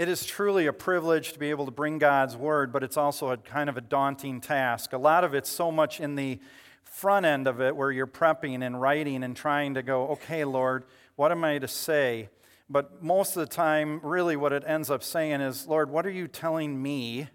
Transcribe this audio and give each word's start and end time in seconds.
It 0.00 0.08
is 0.08 0.24
truly 0.24 0.64
a 0.64 0.72
privilege 0.72 1.34
to 1.34 1.38
be 1.38 1.50
able 1.50 1.66
to 1.66 1.70
bring 1.70 1.98
God's 1.98 2.34
word, 2.34 2.72
but 2.72 2.82
it's 2.82 2.96
also 2.96 3.32
a 3.32 3.36
kind 3.36 3.68
of 3.68 3.76
a 3.76 3.82
daunting 3.82 4.40
task. 4.40 4.94
A 4.94 4.96
lot 4.96 5.24
of 5.24 5.34
it's 5.34 5.50
so 5.50 5.70
much 5.70 6.00
in 6.00 6.14
the 6.14 6.40
front 6.84 7.26
end 7.26 7.46
of 7.46 7.60
it 7.60 7.76
where 7.76 7.92
you're 7.92 8.06
prepping 8.06 8.64
and 8.64 8.80
writing 8.80 9.22
and 9.22 9.36
trying 9.36 9.74
to 9.74 9.82
go, 9.82 10.08
okay, 10.08 10.46
Lord, 10.46 10.84
what 11.16 11.30
am 11.30 11.44
I 11.44 11.58
to 11.58 11.68
say? 11.68 12.30
But 12.70 13.02
most 13.02 13.36
of 13.36 13.46
the 13.46 13.54
time, 13.54 14.00
really, 14.02 14.36
what 14.36 14.54
it 14.54 14.64
ends 14.66 14.88
up 14.88 15.02
saying 15.02 15.42
is, 15.42 15.66
Lord, 15.66 15.90
what 15.90 16.06
are 16.06 16.10
you 16.10 16.28
telling 16.28 16.80
me 16.80 17.28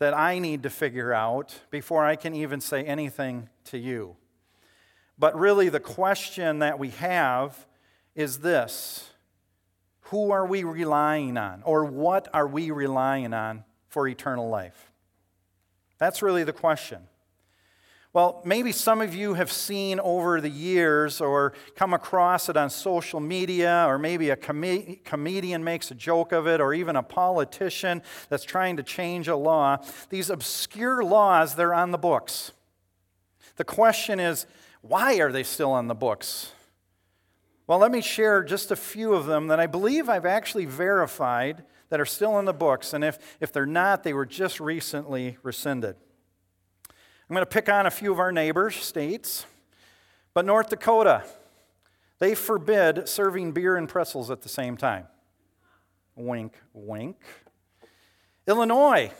that 0.00 0.12
I 0.12 0.40
need 0.40 0.64
to 0.64 0.70
figure 0.70 1.12
out 1.12 1.54
before 1.70 2.04
I 2.04 2.16
can 2.16 2.34
even 2.34 2.60
say 2.60 2.82
anything 2.82 3.48
to 3.66 3.78
you? 3.78 4.16
But 5.20 5.38
really, 5.38 5.68
the 5.68 5.78
question 5.78 6.58
that 6.58 6.80
we 6.80 6.90
have 6.90 7.64
is 8.16 8.38
this 8.38 9.12
who 10.10 10.30
are 10.30 10.46
we 10.46 10.62
relying 10.62 11.36
on? 11.36 11.62
Or 11.64 11.84
what 11.84 12.28
are 12.32 12.46
we 12.46 12.70
relying 12.70 13.32
on 13.32 13.64
for 13.88 14.06
eternal 14.06 14.48
life? 14.48 14.92
That's 15.98 16.22
really 16.22 16.44
the 16.44 16.52
question. 16.52 17.08
Well, 18.12 18.40
maybe 18.44 18.72
some 18.72 19.02
of 19.02 19.14
you 19.14 19.34
have 19.34 19.52
seen 19.52 20.00
over 20.00 20.40
the 20.40 20.48
years 20.48 21.20
or 21.20 21.52
come 21.74 21.92
across 21.92 22.48
it 22.48 22.56
on 22.56 22.70
social 22.70 23.20
media, 23.20 23.84
or 23.86 23.98
maybe 23.98 24.30
a 24.30 24.36
com- 24.36 24.96
comedian 25.04 25.62
makes 25.62 25.90
a 25.90 25.94
joke 25.94 26.32
of 26.32 26.46
it, 26.46 26.60
or 26.60 26.72
even 26.72 26.96
a 26.96 27.02
politician 27.02 28.02
that's 28.30 28.44
trying 28.44 28.78
to 28.78 28.82
change 28.82 29.28
a 29.28 29.36
law. 29.36 29.78
These 30.08 30.30
obscure 30.30 31.04
laws, 31.04 31.56
they're 31.56 31.74
on 31.74 31.90
the 31.90 31.98
books. 31.98 32.52
The 33.56 33.64
question 33.64 34.18
is, 34.18 34.46
why 34.80 35.16
are 35.16 35.32
they 35.32 35.42
still 35.42 35.72
on 35.72 35.88
the 35.88 35.94
books? 35.94 36.52
Well, 37.66 37.78
let 37.78 37.90
me 37.90 38.00
share 38.00 38.44
just 38.44 38.70
a 38.70 38.76
few 38.76 39.14
of 39.14 39.26
them 39.26 39.48
that 39.48 39.58
I 39.58 39.66
believe 39.66 40.08
I've 40.08 40.26
actually 40.26 40.66
verified 40.66 41.64
that 41.88 42.00
are 42.00 42.06
still 42.06 42.38
in 42.38 42.44
the 42.44 42.52
books. 42.52 42.92
And 42.92 43.02
if, 43.02 43.18
if 43.40 43.52
they're 43.52 43.66
not, 43.66 44.04
they 44.04 44.12
were 44.12 44.26
just 44.26 44.60
recently 44.60 45.36
rescinded. 45.42 45.96
I'm 47.28 47.34
going 47.34 47.42
to 47.42 47.46
pick 47.46 47.68
on 47.68 47.86
a 47.86 47.90
few 47.90 48.12
of 48.12 48.20
our 48.20 48.30
neighbor 48.30 48.70
states. 48.70 49.46
But 50.32 50.44
North 50.44 50.68
Dakota, 50.68 51.24
they 52.20 52.36
forbid 52.36 53.08
serving 53.08 53.52
beer 53.52 53.76
and 53.76 53.88
pretzels 53.88 54.30
at 54.30 54.42
the 54.42 54.48
same 54.48 54.76
time. 54.76 55.08
Wink, 56.14 56.54
wink. 56.72 57.16
Illinois 58.46 59.10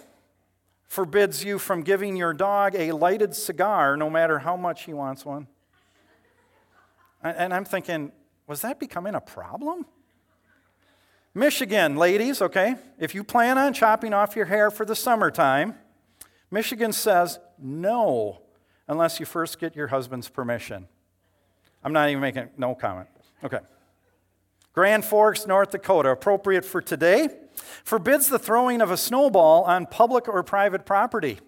forbids 0.84 1.42
you 1.42 1.58
from 1.58 1.82
giving 1.82 2.16
your 2.16 2.32
dog 2.32 2.76
a 2.76 2.92
lighted 2.92 3.34
cigar 3.34 3.96
no 3.96 4.08
matter 4.08 4.38
how 4.38 4.56
much 4.56 4.84
he 4.84 4.92
wants 4.92 5.24
one. 5.24 5.48
And 7.22 7.52
I'm 7.52 7.64
thinking, 7.64 8.12
was 8.46 8.60
that 8.62 8.78
becoming 8.78 9.14
a 9.14 9.20
problem? 9.20 9.86
Michigan, 11.34 11.96
ladies, 11.96 12.40
okay, 12.40 12.76
if 12.98 13.14
you 13.14 13.22
plan 13.22 13.58
on 13.58 13.74
chopping 13.74 14.14
off 14.14 14.34
your 14.34 14.46
hair 14.46 14.70
for 14.70 14.86
the 14.86 14.96
summertime, 14.96 15.74
Michigan 16.50 16.92
says 16.92 17.38
no 17.58 18.40
unless 18.88 19.20
you 19.20 19.26
first 19.26 19.58
get 19.58 19.76
your 19.76 19.88
husband's 19.88 20.28
permission. 20.28 20.88
I'm 21.84 21.92
not 21.92 22.08
even 22.08 22.20
making 22.20 22.48
no 22.56 22.74
comment. 22.74 23.08
Okay. 23.44 23.58
Grand 24.72 25.04
Forks, 25.04 25.46
North 25.46 25.70
Dakota, 25.70 26.10
appropriate 26.10 26.64
for 26.64 26.80
today, 26.80 27.28
forbids 27.84 28.28
the 28.28 28.38
throwing 28.38 28.80
of 28.80 28.90
a 28.90 28.96
snowball 28.96 29.64
on 29.64 29.86
public 29.86 30.28
or 30.28 30.42
private 30.42 30.84
property. 30.84 31.38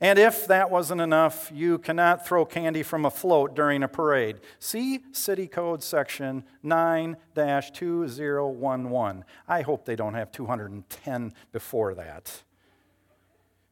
And 0.00 0.18
if 0.18 0.46
that 0.46 0.70
wasn't 0.70 1.02
enough, 1.02 1.52
you 1.54 1.78
cannot 1.78 2.26
throw 2.26 2.46
candy 2.46 2.82
from 2.82 3.04
a 3.04 3.10
float 3.10 3.54
during 3.54 3.82
a 3.82 3.88
parade. 3.88 4.40
See 4.58 5.00
City 5.12 5.46
Code 5.46 5.82
Section 5.82 6.44
9 6.62 7.16
2011. 7.34 9.24
I 9.46 9.60
hope 9.60 9.84
they 9.84 9.96
don't 9.96 10.14
have 10.14 10.32
210 10.32 11.34
before 11.52 11.94
that. 11.94 12.42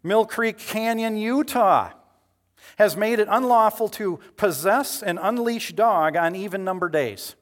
Mill 0.02 0.26
Creek 0.26 0.58
Canyon, 0.58 1.16
Utah 1.16 1.92
has 2.76 2.96
made 2.96 3.18
it 3.18 3.28
unlawful 3.30 3.88
to 3.88 4.20
possess 4.36 5.02
an 5.02 5.16
unleashed 5.16 5.76
dog 5.76 6.14
on 6.16 6.36
even 6.36 6.62
number 6.62 6.90
days. 6.90 7.36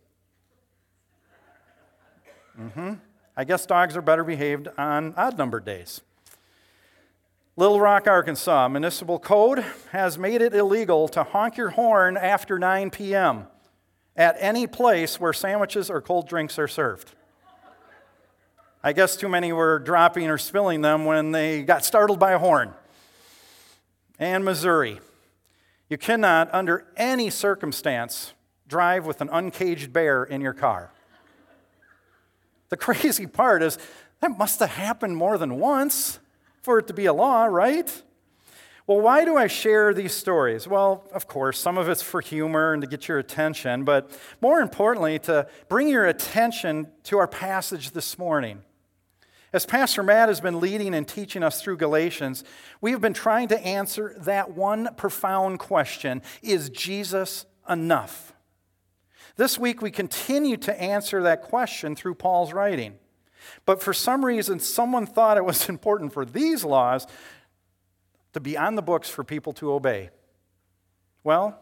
Mm-hmm. 2.58 2.94
I 3.36 3.44
guess 3.44 3.66
dogs 3.66 3.96
are 3.96 4.02
better 4.02 4.24
behaved 4.24 4.68
on 4.78 5.12
odd 5.16 5.36
number 5.36 5.60
days. 5.60 6.02
Little 7.58 7.80
Rock, 7.80 8.06
Arkansas, 8.06 8.68
municipal 8.68 9.18
code 9.18 9.64
has 9.90 10.18
made 10.18 10.42
it 10.42 10.52
illegal 10.52 11.08
to 11.08 11.22
honk 11.22 11.56
your 11.56 11.70
horn 11.70 12.18
after 12.18 12.58
9 12.58 12.90
p.m. 12.90 13.46
at 14.14 14.36
any 14.40 14.66
place 14.66 15.18
where 15.18 15.32
sandwiches 15.32 15.88
or 15.88 16.02
cold 16.02 16.28
drinks 16.28 16.58
are 16.58 16.68
served. 16.68 17.12
I 18.84 18.92
guess 18.92 19.16
too 19.16 19.30
many 19.30 19.54
were 19.54 19.78
dropping 19.78 20.28
or 20.28 20.36
spilling 20.36 20.82
them 20.82 21.06
when 21.06 21.32
they 21.32 21.62
got 21.62 21.82
startled 21.82 22.18
by 22.18 22.32
a 22.32 22.38
horn. 22.38 22.74
And 24.18 24.44
Missouri, 24.44 25.00
you 25.88 25.96
cannot, 25.96 26.52
under 26.52 26.84
any 26.94 27.30
circumstance, 27.30 28.34
drive 28.68 29.06
with 29.06 29.22
an 29.22 29.30
uncaged 29.32 29.94
bear 29.94 30.24
in 30.24 30.42
your 30.42 30.52
car. 30.52 30.90
The 32.68 32.76
crazy 32.76 33.26
part 33.26 33.62
is 33.62 33.78
that 34.20 34.36
must 34.36 34.60
have 34.60 34.72
happened 34.72 35.16
more 35.16 35.38
than 35.38 35.58
once 35.58 36.18
for 36.66 36.80
it 36.80 36.88
to 36.88 36.92
be 36.92 37.06
a 37.06 37.12
law, 37.12 37.44
right? 37.44 38.02
Well, 38.88 39.00
why 39.00 39.24
do 39.24 39.36
I 39.36 39.46
share 39.46 39.94
these 39.94 40.12
stories? 40.12 40.66
Well, 40.66 41.06
of 41.12 41.28
course, 41.28 41.60
some 41.60 41.78
of 41.78 41.88
it's 41.88 42.02
for 42.02 42.20
humor 42.20 42.72
and 42.72 42.82
to 42.82 42.88
get 42.88 43.06
your 43.06 43.20
attention, 43.20 43.84
but 43.84 44.10
more 44.40 44.58
importantly, 44.58 45.20
to 45.20 45.46
bring 45.68 45.86
your 45.86 46.06
attention 46.06 46.88
to 47.04 47.18
our 47.18 47.28
passage 47.28 47.92
this 47.92 48.18
morning. 48.18 48.62
As 49.52 49.64
Pastor 49.64 50.02
Matt 50.02 50.28
has 50.28 50.40
been 50.40 50.58
leading 50.58 50.92
and 50.92 51.06
teaching 51.06 51.44
us 51.44 51.62
through 51.62 51.76
Galatians, 51.76 52.42
we 52.80 52.90
have 52.90 53.00
been 53.00 53.14
trying 53.14 53.46
to 53.46 53.64
answer 53.64 54.16
that 54.18 54.50
one 54.50 54.88
profound 54.96 55.60
question 55.60 56.20
Is 56.42 56.68
Jesus 56.68 57.46
enough? 57.68 58.34
This 59.36 59.56
week, 59.56 59.80
we 59.82 59.92
continue 59.92 60.56
to 60.56 60.82
answer 60.82 61.22
that 61.22 61.42
question 61.42 61.94
through 61.94 62.16
Paul's 62.16 62.52
writing. 62.52 62.98
But 63.64 63.82
for 63.82 63.92
some 63.92 64.24
reason, 64.24 64.60
someone 64.60 65.06
thought 65.06 65.36
it 65.36 65.44
was 65.44 65.68
important 65.68 66.12
for 66.12 66.24
these 66.24 66.64
laws 66.64 67.06
to 68.32 68.40
be 68.40 68.56
on 68.56 68.74
the 68.74 68.82
books 68.82 69.08
for 69.08 69.24
people 69.24 69.52
to 69.54 69.72
obey. 69.72 70.10
Well, 71.24 71.58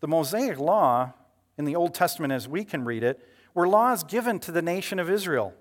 the 0.00 0.08
Mosaic 0.08 0.58
law 0.58 1.12
in 1.56 1.64
the 1.64 1.76
Old 1.76 1.94
Testament, 1.94 2.32
as 2.32 2.48
we 2.48 2.64
can 2.64 2.84
read 2.84 3.02
it, 3.02 3.20
were 3.54 3.68
laws 3.68 4.04
given 4.04 4.38
to 4.40 4.52
the 4.52 4.62
nation 4.62 4.98
of 4.98 5.10
Israel, 5.10 5.52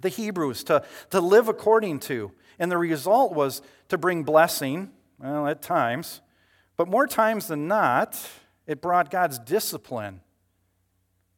the 0.00 0.08
Hebrews, 0.08 0.64
to, 0.64 0.84
to 1.10 1.20
live 1.20 1.48
according 1.48 2.00
to. 2.00 2.32
And 2.58 2.70
the 2.70 2.78
result 2.78 3.32
was 3.32 3.62
to 3.88 3.96
bring 3.96 4.24
blessing, 4.24 4.90
well, 5.18 5.46
at 5.46 5.62
times, 5.62 6.20
but 6.76 6.88
more 6.88 7.06
times 7.06 7.46
than 7.46 7.68
not, 7.68 8.18
it 8.66 8.80
brought 8.80 9.10
God's 9.10 9.38
discipline 9.38 10.20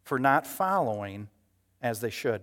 for 0.04 0.18
not 0.18 0.46
following 0.46 1.28
as 1.80 2.00
they 2.00 2.10
should. 2.10 2.42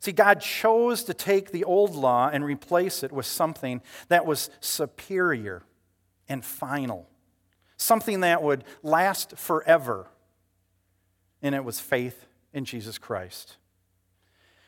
See, 0.00 0.12
God 0.12 0.40
chose 0.40 1.04
to 1.04 1.14
take 1.14 1.50
the 1.50 1.64
old 1.64 1.94
law 1.94 2.30
and 2.32 2.44
replace 2.44 3.02
it 3.02 3.12
with 3.12 3.26
something 3.26 3.82
that 4.08 4.26
was 4.26 4.50
superior 4.60 5.62
and 6.28 6.44
final, 6.44 7.08
something 7.76 8.20
that 8.20 8.42
would 8.42 8.64
last 8.82 9.36
forever. 9.36 10.08
And 11.42 11.54
it 11.54 11.64
was 11.64 11.80
faith 11.80 12.26
in 12.52 12.64
Jesus 12.64 12.98
Christ. 12.98 13.56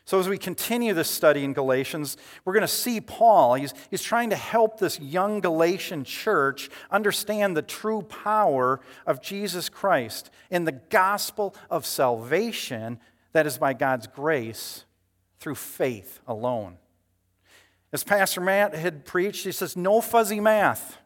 So, 0.05 0.17
as 0.21 0.29
we 0.29 0.37
continue 0.37 0.93
this 0.93 1.09
study 1.09 1.43
in 1.43 1.51
Galatians, 1.51 2.15
we're 2.45 2.53
going 2.53 2.61
to 2.61 2.67
see 2.67 3.01
Paul. 3.01 3.55
He's, 3.55 3.73
he's 3.91 4.01
trying 4.01 4.29
to 4.29 4.37
help 4.37 4.79
this 4.79 5.01
young 5.01 5.41
Galatian 5.41 6.05
church 6.05 6.69
understand 6.89 7.57
the 7.57 7.61
true 7.61 8.03
power 8.03 8.79
of 9.05 9.21
Jesus 9.21 9.67
Christ 9.67 10.29
in 10.49 10.63
the 10.63 10.71
gospel 10.71 11.53
of 11.69 11.85
salvation 11.85 13.01
that 13.33 13.45
is 13.45 13.57
by 13.57 13.73
God's 13.73 14.07
grace 14.07 14.85
through 15.39 15.55
faith 15.55 16.19
alone. 16.27 16.77
As 17.93 18.03
Pastor 18.03 18.41
Matt 18.41 18.75
had 18.75 19.05
preached, 19.05 19.45
he 19.45 19.51
says, 19.51 19.77
no 19.77 20.01
fuzzy 20.01 20.39
math. 20.39 20.97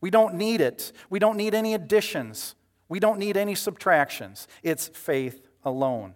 We 0.00 0.10
don't 0.10 0.34
need 0.34 0.60
it. 0.60 0.92
We 1.08 1.18
don't 1.18 1.36
need 1.36 1.54
any 1.54 1.74
additions. 1.74 2.54
We 2.88 3.00
don't 3.00 3.18
need 3.18 3.36
any 3.36 3.54
subtractions. 3.54 4.46
It's 4.62 4.88
faith 4.88 5.48
alone. 5.64 6.14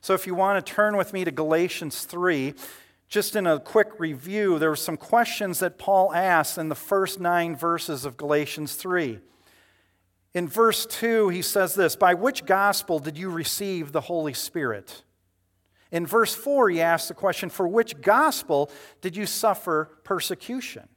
So 0.00 0.14
if 0.14 0.26
you 0.26 0.34
want 0.34 0.64
to 0.64 0.72
turn 0.72 0.96
with 0.96 1.12
me 1.12 1.24
to 1.24 1.30
Galatians 1.30 2.04
3, 2.04 2.54
just 3.08 3.34
in 3.34 3.46
a 3.46 3.58
quick 3.58 3.88
review, 3.98 4.58
there 4.58 4.68
were 4.68 4.76
some 4.76 4.98
questions 4.98 5.60
that 5.60 5.78
Paul 5.78 6.12
asked 6.12 6.58
in 6.58 6.68
the 6.68 6.74
first 6.74 7.18
nine 7.18 7.56
verses 7.56 8.04
of 8.04 8.18
Galatians 8.18 8.74
3. 8.74 9.20
In 10.34 10.46
verse 10.46 10.84
2, 10.84 11.30
he 11.30 11.40
says 11.40 11.74
this 11.74 11.96
By 11.96 12.12
which 12.12 12.44
gospel 12.44 12.98
did 12.98 13.16
you 13.16 13.30
receive 13.30 13.92
the 13.92 14.02
Holy 14.02 14.34
Spirit? 14.34 15.02
In 15.90 16.06
verse 16.06 16.34
4, 16.34 16.70
he 16.70 16.80
asks 16.80 17.08
the 17.08 17.14
question 17.14 17.48
For 17.50 17.66
which 17.66 18.00
gospel 18.00 18.70
did 19.00 19.16
you 19.16 19.26
suffer 19.26 19.90
persecution? 20.04 20.88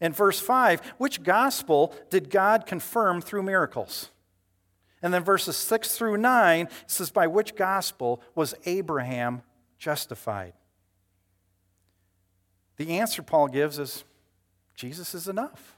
In 0.00 0.12
verse 0.12 0.38
5, 0.38 0.80
which 0.98 1.24
gospel 1.24 1.94
did 2.08 2.30
God 2.30 2.66
confirm 2.66 3.20
through 3.20 3.42
miracles? 3.42 4.10
And 5.02 5.12
then 5.12 5.24
verses 5.24 5.56
6 5.56 5.96
through 5.96 6.16
9 6.16 6.68
says, 6.86 7.10
By 7.10 7.26
which 7.26 7.56
gospel 7.56 8.22
was 8.34 8.54
Abraham 8.64 9.42
justified? 9.78 10.52
The 12.76 12.98
answer 12.98 13.22
Paul 13.22 13.48
gives 13.48 13.78
is 13.78 14.04
Jesus 14.74 15.14
is 15.14 15.26
enough. 15.26 15.76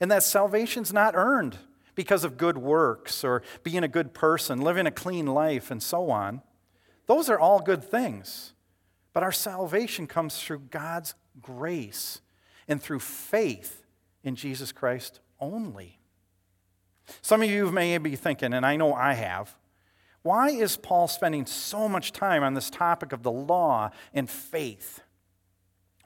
And 0.00 0.10
that 0.10 0.22
salvation's 0.22 0.92
not 0.92 1.14
earned 1.16 1.58
because 1.94 2.24
of 2.24 2.36
good 2.36 2.58
works 2.58 3.24
or 3.24 3.42
being 3.62 3.84
a 3.84 3.88
good 3.88 4.14
person, 4.14 4.60
living 4.60 4.86
a 4.86 4.92
clean 4.92 5.26
life, 5.26 5.70
and 5.70 5.82
so 5.82 6.10
on. 6.10 6.42
Those 7.06 7.28
are 7.28 7.38
all 7.38 7.60
good 7.60 7.84
things. 7.84 8.52
But 9.12 9.22
our 9.22 9.32
salvation 9.32 10.06
comes 10.06 10.40
through 10.40 10.60
God's 10.70 11.14
grace 11.40 12.20
and 12.66 12.82
through 12.82 13.00
faith 13.00 13.84
in 14.22 14.34
Jesus 14.34 14.72
Christ 14.72 15.20
only. 15.40 15.98
Some 17.22 17.42
of 17.42 17.50
you 17.50 17.70
may 17.70 17.96
be 17.98 18.16
thinking, 18.16 18.52
and 18.52 18.64
I 18.66 18.76
know 18.76 18.94
I 18.94 19.14
have, 19.14 19.56
why 20.22 20.48
is 20.48 20.78
Paul 20.78 21.06
spending 21.06 21.44
so 21.44 21.86
much 21.88 22.12
time 22.12 22.42
on 22.42 22.54
this 22.54 22.70
topic 22.70 23.12
of 23.12 23.22
the 23.22 23.30
law 23.30 23.90
and 24.14 24.28
faith? 24.28 25.00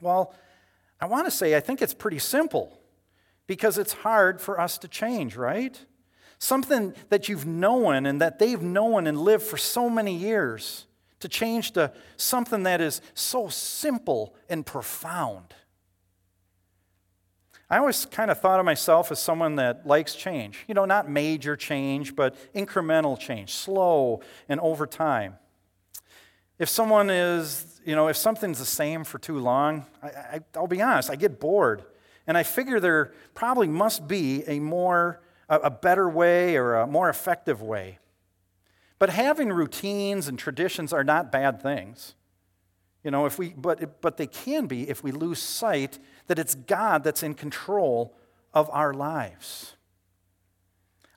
Well, 0.01 0.35
I 0.99 1.05
want 1.05 1.25
to 1.25 1.31
say 1.31 1.55
I 1.55 1.61
think 1.61 1.81
it's 1.81 1.93
pretty 1.93 2.19
simple 2.19 2.77
because 3.47 3.77
it's 3.77 3.93
hard 3.93 4.41
for 4.41 4.59
us 4.59 4.77
to 4.79 4.89
change, 4.89 5.37
right? 5.37 5.85
Something 6.37 6.93
that 7.07 7.29
you've 7.29 7.45
known 7.45 8.05
and 8.05 8.19
that 8.21 8.39
they've 8.39 8.61
known 8.61 9.07
and 9.07 9.17
lived 9.17 9.43
for 9.43 9.57
so 9.57 9.89
many 9.89 10.13
years 10.13 10.85
to 11.19 11.27
change 11.27 11.71
to 11.71 11.91
something 12.17 12.63
that 12.63 12.81
is 12.81 13.01
so 13.13 13.49
simple 13.49 14.35
and 14.49 14.65
profound. 14.65 15.53
I 17.69 17.77
always 17.77 18.05
kind 18.05 18.31
of 18.31 18.39
thought 18.39 18.59
of 18.59 18.65
myself 18.65 19.11
as 19.11 19.19
someone 19.19 19.55
that 19.57 19.85
likes 19.85 20.15
change. 20.15 20.65
You 20.67 20.73
know, 20.73 20.85
not 20.85 21.07
major 21.07 21.55
change, 21.55 22.15
but 22.15 22.35
incremental 22.53 23.19
change, 23.19 23.53
slow 23.53 24.21
and 24.47 24.59
over 24.59 24.87
time. 24.87 25.35
If 26.57 26.67
someone 26.67 27.09
is, 27.11 27.79
you 27.85 27.95
know, 27.95 28.07
if 28.07 28.17
something's 28.17 28.57
the 28.57 28.65
same 28.65 29.03
for 29.03 29.19
too 29.19 29.37
long, 29.37 29.85
I, 30.01 30.39
will 30.55 30.67
be 30.67 30.81
honest, 30.81 31.11
I 31.11 31.15
get 31.15 31.39
bored. 31.39 31.83
And 32.25 32.37
I 32.37 32.43
figure 32.43 32.79
there 32.79 33.13
probably 33.33 33.67
must 33.67 34.07
be 34.07 34.43
a 34.47 34.59
more, 34.59 35.21
a, 35.47 35.59
a 35.59 35.69
better 35.69 36.09
way 36.09 36.57
or 36.57 36.75
a 36.75 36.87
more 36.87 37.07
effective 37.09 37.61
way. 37.61 37.99
But 38.99 39.09
having 39.09 39.49
routines 39.49 40.27
and 40.27 40.37
traditions 40.37 40.91
are 40.91 41.05
not 41.05 41.31
bad 41.31 41.61
things. 41.61 42.15
You 43.03 43.11
know, 43.11 43.25
if 43.25 43.39
we, 43.39 43.53
but, 43.55 44.01
but 44.01 44.17
they 44.17 44.27
can 44.27 44.67
be 44.67 44.89
if 44.89 45.03
we 45.03 45.11
lose 45.11 45.41
sight 45.41 45.99
that 46.27 46.37
it's 46.37 46.53
God 46.53 47.03
that's 47.03 47.23
in 47.23 47.33
control 47.33 48.13
of 48.53 48.69
our 48.71 48.93
lives. 48.93 49.75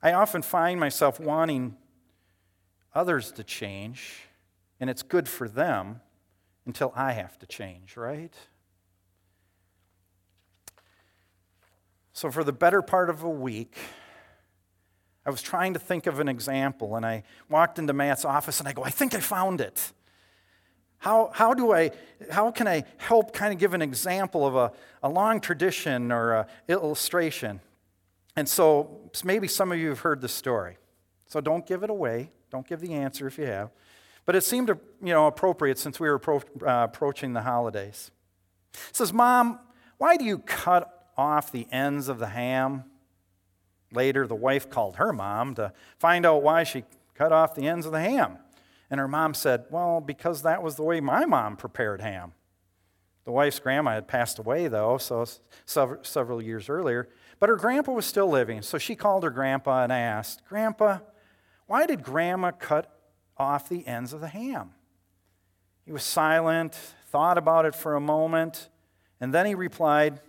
I 0.01 0.13
often 0.13 0.41
find 0.41 0.79
myself 0.79 1.19
wanting 1.19 1.75
others 2.95 3.31
to 3.33 3.43
change, 3.43 4.21
and 4.79 4.89
it's 4.89 5.03
good 5.03 5.27
for 5.27 5.49
them 5.49 6.01
until 6.65 6.93
I 6.95 7.11
have 7.13 7.37
to 7.39 7.45
change, 7.45 7.97
right? 7.97 8.33
So, 12.13 12.31
for 12.31 12.43
the 12.43 12.53
better 12.53 12.81
part 12.81 13.09
of 13.09 13.23
a 13.23 13.29
week, 13.29 13.77
I 15.25 15.29
was 15.29 15.41
trying 15.41 15.73
to 15.73 15.79
think 15.79 16.05
of 16.05 16.19
an 16.19 16.27
example, 16.27 16.95
and 16.95 17.05
I 17.05 17.23
walked 17.49 17.79
into 17.79 17.93
Matt's 17.93 18.25
office 18.25 18.59
and 18.59 18.67
I 18.67 18.73
go, 18.73 18.83
I 18.83 18.89
think 18.89 19.15
I 19.15 19.19
found 19.19 19.61
it. 19.61 19.93
How, 20.97 21.31
how, 21.33 21.53
do 21.53 21.73
I, 21.73 21.91
how 22.31 22.51
can 22.51 22.67
I 22.67 22.83
help 22.97 23.33
kind 23.33 23.53
of 23.53 23.59
give 23.59 23.73
an 23.73 23.81
example 23.81 24.45
of 24.45 24.55
a, 24.55 24.71
a 25.01 25.09
long 25.09 25.41
tradition 25.41 26.11
or 26.11 26.33
an 26.33 26.45
illustration? 26.69 27.59
And 28.35 28.47
so 28.47 29.11
maybe 29.23 29.47
some 29.47 29.71
of 29.71 29.77
you 29.77 29.89
have 29.89 29.99
heard 29.99 30.21
this 30.21 30.33
story. 30.33 30.77
So 31.27 31.41
don't 31.41 31.65
give 31.65 31.83
it 31.83 31.89
away. 31.89 32.31
Don't 32.51 32.67
give 32.67 32.79
the 32.79 32.93
answer 32.93 33.27
if 33.27 33.37
you 33.37 33.45
have. 33.45 33.69
But 34.25 34.35
it 34.35 34.43
seemed 34.43 34.69
you 34.69 35.13
know, 35.13 35.27
appropriate 35.27 35.77
since 35.77 35.99
we 35.99 36.09
were 36.09 36.19
appro- 36.19 36.43
uh, 36.61 36.85
approaching 36.85 37.33
the 37.33 37.41
holidays. 37.41 38.11
It 38.73 38.95
says, 38.95 39.11
Mom, 39.11 39.59
why 39.97 40.15
do 40.15 40.23
you 40.23 40.39
cut 40.39 41.11
off 41.17 41.51
the 41.51 41.67
ends 41.71 42.07
of 42.07 42.19
the 42.19 42.27
ham? 42.27 42.85
Later, 43.93 44.27
the 44.27 44.35
wife 44.35 44.69
called 44.69 44.97
her 44.97 45.13
mom 45.13 45.55
to 45.55 45.71
find 45.99 46.25
out 46.25 46.43
why 46.43 46.63
she 46.63 46.83
cut 47.13 47.31
off 47.31 47.55
the 47.55 47.67
ends 47.67 47.85
of 47.85 47.91
the 47.91 48.01
ham. 48.01 48.37
And 48.89 48.99
her 48.99 49.07
mom 49.07 49.33
said, 49.33 49.65
Well, 49.69 50.01
because 50.01 50.41
that 50.41 50.61
was 50.61 50.75
the 50.75 50.83
way 50.83 50.99
my 50.99 51.25
mom 51.25 51.55
prepared 51.55 52.01
ham. 52.01 52.33
The 53.25 53.31
wife's 53.31 53.59
grandma 53.59 53.91
had 53.91 54.07
passed 54.07 54.37
away, 54.37 54.67
though, 54.67 54.97
so 54.97 55.25
several 55.65 56.41
years 56.41 56.67
earlier. 56.67 57.07
But 57.39 57.49
her 57.49 57.55
grandpa 57.55 57.93
was 57.93 58.05
still 58.05 58.27
living. 58.27 58.61
So 58.61 58.77
she 58.77 58.95
called 58.95 59.23
her 59.23 59.29
grandpa 59.29 59.83
and 59.83 59.91
asked, 59.91 60.43
Grandpa, 60.47 60.99
why 61.67 61.85
did 61.85 62.03
grandma 62.03 62.51
cut 62.51 62.99
off 63.37 63.69
the 63.69 63.87
ends 63.87 64.11
of 64.11 64.19
the 64.19 64.27
ham? 64.27 64.71
He 65.85 65.91
was 65.91 66.03
silent, 66.03 66.73
thought 67.07 67.37
about 67.37 67.65
it 67.65 67.75
for 67.75 67.95
a 67.95 68.01
moment, 68.01 68.69
and 69.19 69.33
then 69.33 69.45
he 69.45 69.55
replied, 69.55 70.19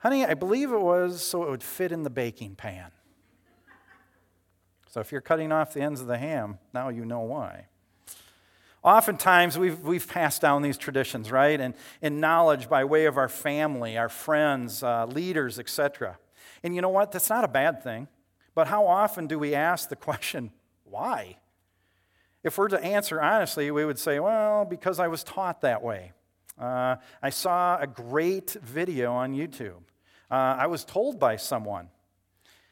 Honey, 0.00 0.24
I 0.24 0.34
believe 0.34 0.72
it 0.72 0.80
was 0.80 1.22
so 1.22 1.44
it 1.44 1.50
would 1.50 1.62
fit 1.62 1.92
in 1.92 2.02
the 2.02 2.10
baking 2.10 2.56
pan. 2.56 2.90
So 4.88 5.00
if 5.00 5.12
you're 5.12 5.20
cutting 5.20 5.52
off 5.52 5.74
the 5.74 5.82
ends 5.82 6.00
of 6.00 6.06
the 6.06 6.18
ham, 6.18 6.58
now 6.74 6.88
you 6.88 7.04
know 7.04 7.20
why. 7.20 7.66
Oftentimes, 8.82 9.58
we've, 9.58 9.78
we've 9.80 10.08
passed 10.08 10.40
down 10.40 10.62
these 10.62 10.78
traditions, 10.78 11.30
right? 11.30 11.60
And, 11.60 11.74
and 12.00 12.18
knowledge 12.18 12.68
by 12.68 12.82
way 12.84 13.04
of 13.04 13.18
our 13.18 13.28
family, 13.28 13.98
our 13.98 14.08
friends, 14.08 14.82
uh, 14.82 15.04
leaders, 15.04 15.58
etc. 15.58 16.18
And 16.62 16.74
you 16.74 16.80
know 16.80 16.88
what? 16.88 17.12
That's 17.12 17.28
not 17.28 17.44
a 17.44 17.48
bad 17.48 17.82
thing. 17.84 18.08
But 18.54 18.68
how 18.68 18.86
often 18.86 19.26
do 19.26 19.38
we 19.38 19.54
ask 19.54 19.90
the 19.90 19.96
question, 19.96 20.50
why? 20.84 21.36
If 22.42 22.56
we're 22.56 22.68
to 22.68 22.82
answer 22.82 23.20
honestly, 23.20 23.70
we 23.70 23.84
would 23.84 23.98
say, 23.98 24.18
well, 24.18 24.64
because 24.64 24.98
I 24.98 25.08
was 25.08 25.22
taught 25.22 25.60
that 25.60 25.82
way. 25.82 26.12
Uh, 26.58 26.96
I 27.22 27.28
saw 27.28 27.78
a 27.78 27.86
great 27.86 28.52
video 28.62 29.12
on 29.12 29.34
YouTube. 29.34 29.82
Uh, 30.30 30.56
I 30.58 30.66
was 30.66 30.84
told 30.84 31.18
by 31.18 31.36
someone. 31.36 31.88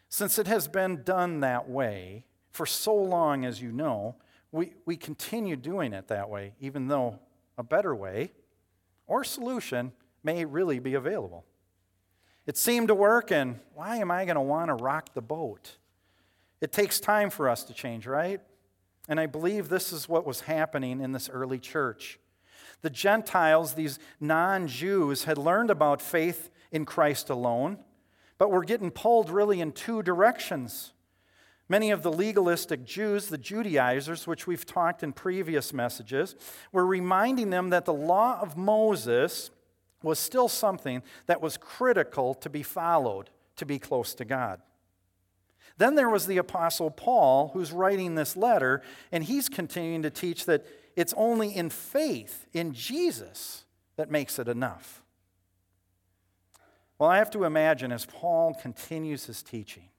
Since 0.09 0.39
it 0.39 0.47
has 0.47 0.69
been 0.69 1.03
done 1.03 1.41
that 1.41 1.69
way 1.69 2.25
for 2.51 2.65
so 2.65 2.95
long, 2.95 3.45
as 3.45 3.61
you 3.61 3.73
know, 3.73 4.17
we, 4.53 4.73
we 4.87 4.97
continue 4.97 5.57
doing 5.57 5.93
it 5.93 6.09
that 6.09 6.31
way, 6.31 6.55
even 6.61 6.89
though 6.89 7.19
a 7.59 7.63
better 7.63 7.95
way 7.95 8.33
or 9.07 9.25
solution 9.25 9.93
may 10.23 10.45
really 10.45 10.79
be 10.79 10.95
available. 10.95 11.45
It 12.47 12.57
seemed 12.57 12.89
to 12.89 12.95
work, 12.95 13.31
and 13.31 13.61
why 13.75 13.97
am 13.97 14.11
I 14.11 14.25
going 14.25 14.37
to 14.37 14.41
want 14.41 14.69
to 14.69 14.75
rock 14.75 15.13
the 15.13 15.21
boat? 15.21 15.77
It 16.61 16.73
takes 16.73 16.99
time 16.99 17.29
for 17.29 17.49
us 17.49 17.65
to 17.65 17.75
change, 17.75 18.07
right? 18.07 18.41
And 19.09 19.21
I 19.21 19.27
believe 19.27 19.69
this 19.69 19.93
is 19.93 20.09
what 20.09 20.27
was 20.27 20.41
happening 20.43 21.01
in 21.01 21.13
this 21.13 21.29
early 21.29 21.59
church. 21.59 22.19
The 22.81 22.91
Gentiles, 22.91 23.75
these 23.75 23.99
non 24.21 24.67
Jews, 24.69 25.25
had 25.25 25.37
learned 25.37 25.71
about 25.71 26.01
faith 26.01 26.51
in 26.71 26.85
Christ 26.85 27.31
alone, 27.31 27.79
but 28.37 28.51
we're 28.51 28.65
getting 28.65 28.91
pulled 28.91 29.31
really 29.31 29.61
in 29.61 29.73
two 29.73 30.03
directions. 30.03 30.93
Many 31.69 31.91
of 31.91 32.03
the 32.03 32.13
legalistic 32.13 32.85
Jews, 32.85 33.29
the 33.29 33.39
Judaizers, 33.39 34.27
which 34.27 34.47
we've 34.47 34.65
talked 34.65 35.03
in 35.03 35.13
previous 35.13 35.73
messages, 35.73 36.35
were 36.73 36.87
reminding 36.87 37.51
them 37.51 37.71
that 37.71 37.85
the 37.85 37.93
law 37.93 38.41
of 38.41 38.57
Moses 38.57 39.51
was 40.03 40.19
still 40.19 40.49
something 40.49 41.03
that 41.27 41.43
was 41.43 41.57
critical 41.57 42.35
to 42.35 42.49
be 42.49 42.63
followed 42.63 43.31
to 43.57 43.67
be 43.67 43.79
close 43.79 44.15
to 44.15 44.25
God. 44.25 44.61
Then 45.77 45.95
there 45.95 46.11
was 46.11 46.27
the 46.27 46.39
Apostle 46.39 46.91
Paul, 46.91 47.51
who's 47.55 47.73
writing 47.73 48.15
this 48.15 48.37
letter, 48.37 48.83
and 49.13 49.23
he's 49.23 49.49
continuing 49.49 50.03
to 50.03 50.11
teach 50.11 50.47
that 50.47 50.67
it's 50.97 51.15
only 51.17 51.55
in 51.55 51.71
faith 51.71 52.47
in 52.53 52.73
Jesus 52.73 53.65
that 53.97 54.11
makes 54.11 54.39
it 54.39 54.49
enough. 54.49 55.03
Well, 56.99 57.11
I 57.11 57.19
have 57.19 57.31
to 57.31 57.45
imagine 57.45 57.93
as 57.93 58.07
Paul 58.07 58.55
continues 58.55 59.27
his 59.27 59.43
teaching, 59.43 59.91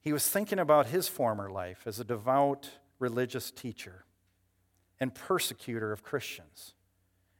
he 0.00 0.12
was 0.12 0.28
thinking 0.28 0.58
about 0.58 0.86
his 0.86 1.08
former 1.08 1.50
life 1.50 1.82
as 1.86 2.00
a 2.00 2.04
devout 2.04 2.70
religious 2.98 3.50
teacher 3.50 4.04
and 5.00 5.14
persecutor 5.14 5.92
of 5.92 6.02
Christians 6.02 6.74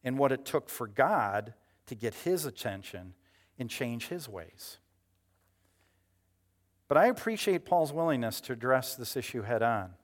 and 0.02 0.18
what 0.18 0.32
it 0.32 0.44
took 0.44 0.68
for 0.68 0.86
God 0.86 1.54
to 1.86 1.94
get 1.94 2.14
his 2.14 2.44
attention 2.44 3.14
and 3.58 3.70
change 3.70 4.08
his 4.08 4.28
ways. 4.28 4.78
But 6.88 6.98
I 6.98 7.06
appreciate 7.06 7.64
Paul's 7.64 7.92
willingness 7.92 8.40
to 8.42 8.52
address 8.52 8.94
this 8.94 9.16
issue 9.16 9.42
head 9.42 9.62
on. 9.62 9.94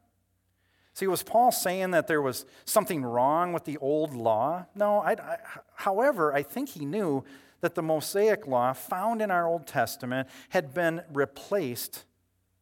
See, 0.95 1.07
was 1.07 1.23
Paul 1.23 1.53
saying 1.53 1.93
that 1.93 2.07
there 2.07 2.23
was 2.23 2.47
something 2.65 3.03
wrong 3.03 3.53
with 3.53 3.65
the 3.65 3.79
old 3.79 4.15
law? 4.15 4.67
No, 4.75 4.99
I, 5.01 5.13
I, 5.13 5.39
however, 5.75 6.35
I 6.35 6.43
think 6.43 6.71
he 6.71 6.85
knew 6.85 7.25
that 7.61 7.75
the 7.75 7.83
Mosaic 7.83 8.47
law 8.47 8.73
found 8.73 9.21
in 9.21 9.31
our 9.31 9.47
Old 9.47 9.67
Testament 9.67 10.29
had 10.51 10.73
been 10.75 11.03
replaced 11.13 12.05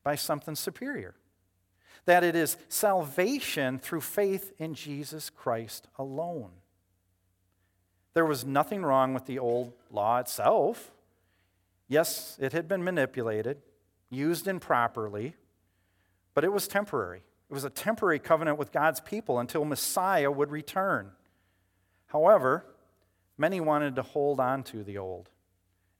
by 0.02 0.14
something 0.14 0.54
superior. 0.54 1.14
That 2.04 2.24
it 2.24 2.34
is 2.34 2.56
salvation 2.68 3.78
through 3.78 4.00
faith 4.00 4.52
in 4.58 4.74
Jesus 4.74 5.30
Christ 5.30 5.86
alone. 5.98 6.50
There 8.14 8.24
was 8.24 8.44
nothing 8.44 8.82
wrong 8.82 9.14
with 9.14 9.26
the 9.26 9.38
old 9.38 9.72
law 9.90 10.18
itself. 10.18 10.90
Yes, 11.86 12.36
it 12.40 12.52
had 12.52 12.66
been 12.66 12.82
manipulated, 12.82 13.58
used 14.10 14.48
improperly, 14.48 15.36
but 16.34 16.44
it 16.44 16.52
was 16.52 16.66
temporary. 16.66 17.22
It 17.50 17.54
was 17.54 17.64
a 17.64 17.70
temporary 17.70 18.18
covenant 18.18 18.58
with 18.58 18.72
God's 18.72 19.00
people 19.00 19.38
until 19.38 19.64
Messiah 19.64 20.30
would 20.30 20.50
return. 20.50 21.12
However, 22.06 22.64
many 23.38 23.60
wanted 23.60 23.96
to 23.96 24.02
hold 24.02 24.40
on 24.40 24.62
to 24.64 24.84
the 24.84 24.98
old 24.98 25.30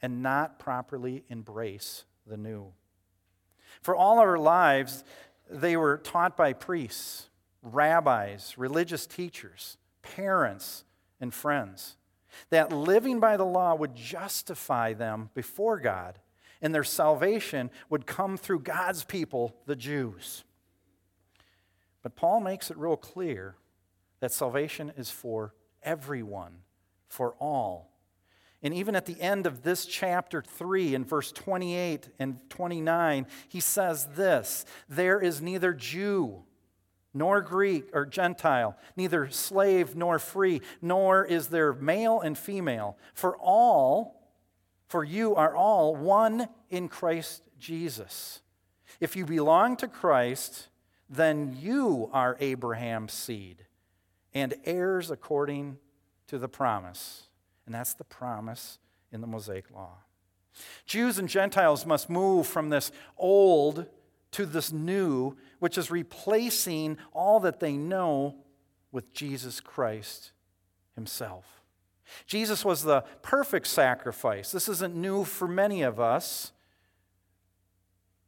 and 0.03 0.23
not 0.23 0.59
properly 0.59 1.25
embrace 1.29 2.05
the 2.27 2.37
new. 2.37 2.73
For 3.81 3.97
all 3.97 4.19
our 4.19 4.39
lives, 4.39 5.05
they 5.51 5.77
were 5.77 5.99
taught 5.99 6.37
by 6.37 6.53
priests, 6.53 7.31
rabbis, 7.63 8.59
religious 8.59 9.07
teachers, 9.07 9.79
parents, 10.03 10.85
and 11.21 11.33
friends 11.33 11.97
that 12.51 12.73
living 12.73 13.21
by 13.21 13.37
the 13.37 13.45
law 13.45 13.75
would 13.75 13.95
justify 13.95 14.93
them 14.93 15.31
before 15.35 15.79
God, 15.79 16.19
and 16.61 16.75
their 16.75 16.85
salvation 16.85 17.71
would 17.89 18.07
come 18.07 18.37
through 18.37 18.61
God's 18.61 19.05
people, 19.05 19.57
the 19.67 19.77
Jews. 19.77 20.45
But 22.03 22.17
Paul 22.17 22.41
makes 22.41 22.71
it 22.71 22.77
real 22.77 22.97
clear 22.97 23.57
that 24.21 24.33
salvation 24.33 24.93
is 24.97 25.11
for 25.11 25.55
everyone, 25.83 26.59
for 27.09 27.35
all. 27.41 27.91
And 28.63 28.75
even 28.75 28.97
at 28.97 29.07
the 29.07 29.21
end 29.21 29.47
of 29.47 29.63
this 29.63 29.87
chapter 29.87 30.43
3, 30.43 30.95
in 30.95 31.05
verse 31.05 31.31
28 31.31 32.09
and 32.19 32.39
29, 32.51 33.27
he 33.49 33.61
says 33.61 34.07
this 34.15 34.65
There 34.89 35.21
is 35.21 35.41
neither 35.41 35.73
Jew 35.73 36.43
nor 37.15 37.41
Greek 37.41 37.89
or 37.93 38.05
Gentile, 38.05 38.77
neither 38.97 39.31
slave 39.31 39.97
nor 39.97 40.19
free, 40.19 40.61
nor 40.83 41.25
is 41.25 41.49
there 41.49 41.73
male 41.73 42.21
and 42.21 42.37
female. 42.37 42.97
For 43.15 43.37
all, 43.37 44.29
for 44.89 45.05
you 45.05 45.35
are 45.35 45.55
all 45.55 45.95
one 45.95 46.49
in 46.69 46.89
Christ 46.89 47.43
Jesus. 47.59 48.41
If 49.01 49.15
you 49.15 49.25
belong 49.25 49.77
to 49.77 49.89
Christ, 49.89 50.69
then 51.09 51.57
you 51.59 52.11
are 52.13 52.37
Abraham's 52.41 53.13
seed 53.13 53.65
and 54.35 54.55
heirs 54.65 55.11
according 55.11 55.79
to 56.29 56.39
the 56.39 56.49
promise. 56.49 57.25
And 57.67 57.75
that's 57.75 57.95
the 57.95 58.05
promise 58.05 58.79
in 59.13 59.21
the 59.21 59.27
Mosaic 59.27 59.71
Law. 59.71 59.99
Jews 60.87 61.19
and 61.19 61.29
Gentiles 61.29 61.85
must 61.85 62.09
move 62.09 62.47
from 62.47 62.71
this 62.71 62.91
old 63.17 63.87
to 64.33 64.47
this 64.47 64.73
new, 64.73 65.37
which 65.59 65.79
is 65.79 65.91
replacing 65.91 66.99
all 67.13 67.41
that 67.41 67.61
they 67.61 67.77
know 67.77 68.37
with 68.93 69.13
Jesus 69.13 69.61
Christ 69.61 70.33
Himself. 70.95 71.63
Jesus 72.27 72.65
was 72.65 72.83
the 72.83 73.03
perfect 73.23 73.67
sacrifice. 73.67 74.51
This 74.51 74.69
isn't 74.69 74.95
new 74.95 75.25
for 75.25 75.47
many 75.47 75.83
of 75.83 76.01
us, 76.01 76.53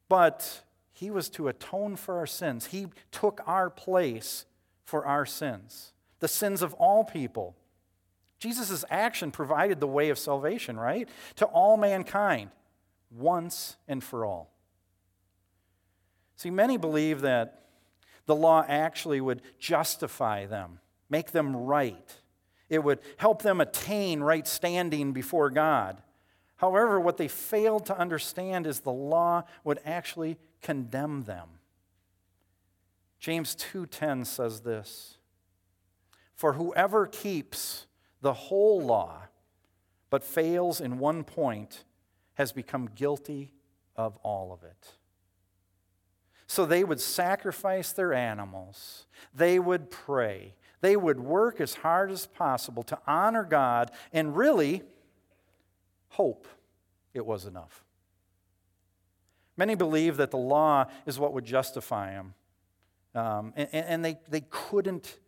but 0.09 0.62
He 0.92 1.11
was 1.11 1.28
to 1.30 1.49
atone 1.49 1.97
for 1.97 2.19
our 2.19 2.26
sins. 2.26 2.66
He 2.66 2.88
took 3.11 3.40
our 3.47 3.71
place 3.71 4.45
for 4.85 5.07
our 5.07 5.25
sins, 5.25 5.92
the 6.21 6.28
sins 6.28 6.62
of 6.62 6.75
all 6.75 7.04
people. 7.04 7.57
Jesus' 8.41 8.85
action 8.91 9.31
provided 9.31 9.81
the 9.81 9.87
way 9.87 10.09
of 10.09 10.19
salvation, 10.19 10.81
right? 10.81 11.09
To 11.37 11.45
all 11.45 11.77
mankind, 11.77 12.51
once 13.11 13.77
and 13.87 14.03
for 14.03 14.25
all. 14.25 14.51
See, 16.37 16.51
many 16.51 16.79
believe 16.79 17.21
that 17.21 17.67
the 18.25 18.35
law 18.35 18.65
actually 18.67 19.21
would 19.21 19.43
justify 19.59 20.47
them, 20.47 20.81
make 21.11 21.33
them 21.33 21.55
right. 21.55 22.17
It 22.71 22.83
would 22.83 23.01
help 23.19 23.43
them 23.43 23.61
attain 23.61 24.21
right 24.21 24.47
standing 24.47 25.13
before 25.13 25.51
God. 25.51 26.03
However, 26.57 26.99
what 26.99 27.19
they 27.19 27.29
failed 27.29 27.85
to 27.87 27.99
understand 27.99 28.67
is 28.67 28.81
the 28.81 28.91
law 28.91 29.45
would 29.65 29.81
actually 29.85 30.39
condemn 30.63 31.25
them. 31.25 31.49
James 33.19 33.55
2:10 33.55 34.25
says 34.25 34.63
this: 34.63 35.19
For 36.35 36.55
whoever 36.55 37.07
keeps 37.07 37.87
the 38.21 38.33
whole 38.33 38.81
law, 38.81 39.23
but 40.11 40.25
fails 40.25 40.81
in 40.81 40.99
one 40.99 41.25
point, 41.25 41.85
has 42.35 42.53
become 42.53 42.91
guilty 42.95 43.53
of 43.97 44.17
all 44.23 44.53
of 44.53 44.62
it. 44.62 44.93
So 46.47 46.67
they 46.67 46.83
would 46.83 47.00
sacrifice 47.00 47.93
their 47.93 48.12
animals, 48.12 49.07
they 49.35 49.59
would 49.59 49.91
pray, 49.91 50.55
they 50.81 50.97
would 50.97 51.21
work 51.21 51.61
as 51.61 51.75
hard 51.75 52.11
as 52.11 52.27
possible 52.27 52.83
to 52.85 52.99
honor 53.07 53.45
God 53.45 53.91
and 54.12 54.37
really 54.37 54.83
hope 56.09 56.49
it 57.15 57.25
was 57.25 57.47
enough. 57.47 57.85
Many 59.57 59.75
believe 59.75 60.17
that 60.17 60.31
the 60.31 60.39
law 60.39 60.87
is 61.07 61.19
what 61.19 61.35
would 61.35 61.45
justify 61.45 62.15
them, 62.15 62.35
um, 63.15 63.53
and, 63.55 63.69
and 63.73 64.05
they, 64.05 64.19
they 64.29 64.43
couldn't 64.49 65.19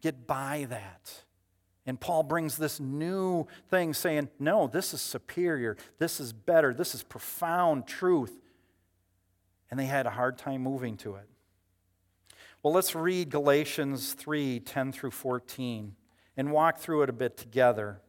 get 0.00 0.26
by 0.26 0.66
that. 0.70 1.24
And 1.86 2.00
Paul 2.00 2.24
brings 2.24 2.56
this 2.56 2.80
new 2.80 3.46
thing 3.70 3.94
saying, 3.94 4.28
no, 4.40 4.66
this 4.66 4.92
is 4.92 5.00
superior. 5.00 5.76
This 5.98 6.18
is 6.18 6.32
better. 6.32 6.74
This 6.74 6.94
is 6.94 7.04
profound 7.04 7.86
truth. 7.86 8.36
And 9.70 9.78
they 9.78 9.86
had 9.86 10.06
a 10.06 10.10
hard 10.10 10.36
time 10.36 10.62
moving 10.62 10.96
to 10.98 11.14
it. 11.14 11.28
Well, 12.62 12.72
let's 12.72 12.96
read 12.96 13.30
Galatians 13.30 14.14
3 14.14 14.60
10 14.60 14.90
through 14.90 15.12
14 15.12 15.94
and 16.36 16.50
walk 16.50 16.78
through 16.78 17.02
it 17.02 17.08
a 17.08 17.12
bit 17.12 17.36
together. 17.36 18.00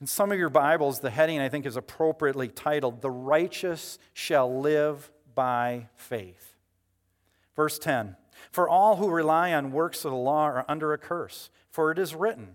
In 0.00 0.06
some 0.06 0.32
of 0.32 0.38
your 0.38 0.48
Bibles, 0.48 1.00
the 1.00 1.10
heading 1.10 1.38
I 1.38 1.48
think 1.48 1.66
is 1.66 1.76
appropriately 1.76 2.48
titled, 2.48 3.02
The 3.02 3.10
Righteous 3.10 3.98
Shall 4.14 4.60
Live 4.60 5.12
by 5.34 5.88
Faith. 5.94 6.56
Verse 7.54 7.78
10 7.78 8.16
For 8.50 8.68
all 8.68 8.96
who 8.96 9.10
rely 9.10 9.52
on 9.52 9.70
works 9.70 10.04
of 10.04 10.10
the 10.10 10.16
law 10.16 10.46
are 10.46 10.64
under 10.66 10.92
a 10.92 10.98
curse, 10.98 11.50
for 11.70 11.90
it 11.90 11.98
is 11.98 12.14
written, 12.14 12.54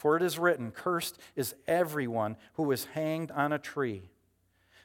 For 0.00 0.16
it 0.16 0.22
is 0.22 0.38
written, 0.38 0.70
Cursed 0.70 1.18
is 1.36 1.54
everyone 1.66 2.36
who 2.54 2.72
is 2.72 2.86
hanged 2.86 3.30
on 3.32 3.52
a 3.52 3.58
tree. 3.58 4.08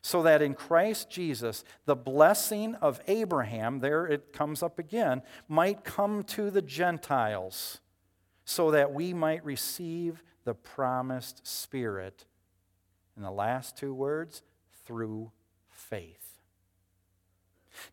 So 0.01 0.21
that 0.23 0.41
in 0.41 0.55
Christ 0.55 1.09
Jesus, 1.09 1.63
the 1.85 1.95
blessing 1.95 2.75
of 2.75 2.99
Abraham, 3.07 3.79
there 3.79 4.05
it 4.05 4.33
comes 4.33 4.61
up 4.61 4.77
again, 4.77 5.21
might 5.47 5.85
come 5.85 6.25
to 6.25 6.51
the 6.51 6.61
Gentiles, 6.61 7.79
so 8.43 8.71
that 8.71 8.93
we 8.93 9.13
might 9.13 9.45
receive 9.45 10.21
the 10.43 10.53
promised 10.53 11.47
Spirit. 11.47 12.25
In 13.15 13.23
the 13.23 13.31
last 13.31 13.77
two 13.77 13.93
words, 13.93 14.43
through 14.83 15.31
faith. 15.69 16.41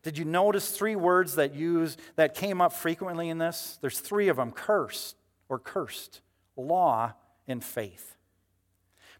Did 0.01 0.17
you 0.17 0.25
notice 0.25 0.71
three 0.71 0.97
words 0.97 1.35
that 1.35 1.55
use 1.55 1.95
that 2.17 2.35
came 2.35 2.59
up 2.59 2.73
frequently 2.73 3.29
in 3.29 3.37
this? 3.37 3.77
There's 3.79 3.99
three 3.99 4.27
of 4.27 4.35
them: 4.35 4.51
cursed 4.51 5.15
or 5.47 5.57
cursed 5.57 6.19
law 6.55 7.13
and 7.47 7.63
faith. 7.63 8.15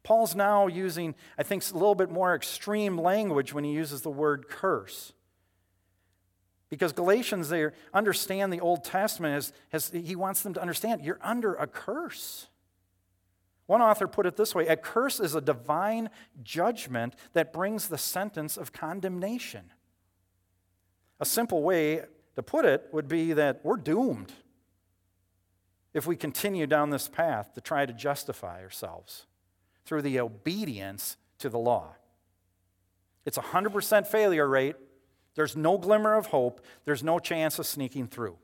Paul's 0.03 0.35
now 0.35 0.67
using, 0.67 1.15
I 1.37 1.43
think, 1.43 1.63
a 1.69 1.73
little 1.73 1.95
bit 1.95 2.11
more 2.11 2.35
extreme 2.35 2.97
language 2.97 3.53
when 3.53 3.63
he 3.63 3.71
uses 3.71 4.01
the 4.01 4.09
word 4.09 4.49
curse. 4.49 5.13
Because 6.69 6.91
Galatians, 6.91 7.49
they 7.49 7.67
understand 7.93 8.51
the 8.51 8.59
Old 8.59 8.83
Testament 8.83 9.35
as, 9.35 9.53
as 9.71 9.89
he 9.89 10.15
wants 10.15 10.41
them 10.41 10.53
to 10.55 10.61
understand 10.61 11.01
you're 11.01 11.19
under 11.21 11.53
a 11.53 11.67
curse. 11.67 12.47
One 13.65 13.81
author 13.81 14.07
put 14.07 14.25
it 14.25 14.35
this 14.35 14.53
way 14.53 14.67
a 14.67 14.75
curse 14.75 15.19
is 15.19 15.35
a 15.35 15.41
divine 15.41 16.09
judgment 16.43 17.15
that 17.31 17.53
brings 17.53 17.87
the 17.87 17.97
sentence 17.97 18.57
of 18.57 18.73
condemnation. 18.73 19.71
A 21.19 21.25
simple 21.25 21.61
way 21.61 22.01
to 22.35 22.43
put 22.43 22.65
it 22.65 22.89
would 22.91 23.07
be 23.07 23.33
that 23.33 23.61
we're 23.63 23.77
doomed 23.77 24.33
if 25.93 26.07
we 26.07 26.15
continue 26.15 26.65
down 26.67 26.89
this 26.89 27.07
path 27.07 27.53
to 27.53 27.61
try 27.61 27.85
to 27.85 27.93
justify 27.93 28.61
ourselves 28.61 29.25
through 29.85 30.01
the 30.01 30.19
obedience 30.19 31.17
to 31.39 31.49
the 31.49 31.59
law. 31.59 31.95
It's 33.25 33.37
a 33.37 33.41
100% 33.41 34.07
failure 34.07 34.47
rate. 34.47 34.75
There's 35.35 35.55
no 35.55 35.77
glimmer 35.77 36.15
of 36.15 36.27
hope. 36.27 36.65
There's 36.85 37.03
no 37.03 37.19
chance 37.19 37.59
of 37.59 37.65
sneaking 37.65 38.07
through. 38.07 38.37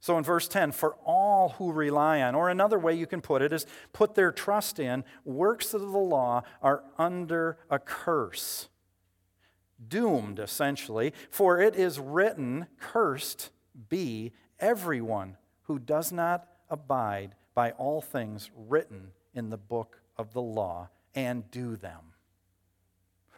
So 0.00 0.16
in 0.16 0.24
verse 0.24 0.46
10, 0.46 0.72
for 0.72 0.96
all 1.04 1.50
who 1.58 1.72
rely 1.72 2.22
on, 2.22 2.34
or 2.34 2.48
another 2.48 2.78
way 2.78 2.94
you 2.94 3.06
can 3.06 3.20
put 3.20 3.42
it 3.42 3.52
is 3.52 3.66
put 3.92 4.14
their 4.14 4.30
trust 4.30 4.78
in, 4.78 5.04
works 5.24 5.74
of 5.74 5.80
the 5.80 5.86
law 5.86 6.42
are 6.62 6.84
under 6.98 7.58
a 7.68 7.78
curse. 7.78 8.68
Doomed, 9.86 10.38
essentially, 10.38 11.12
for 11.30 11.60
it 11.60 11.74
is 11.74 11.98
written, 11.98 12.66
Cursed 12.78 13.50
be 13.88 14.32
everyone 14.60 15.36
who 15.68 15.78
does 15.78 16.10
not 16.10 16.48
abide 16.68 17.34
by 17.54 17.70
all 17.72 18.00
things 18.00 18.50
written 18.56 19.12
in 19.34 19.50
the 19.50 19.56
book 19.56 20.00
of 20.16 20.32
the 20.32 20.42
law 20.42 20.88
and 21.14 21.48
do 21.50 21.76
them. 21.76 22.00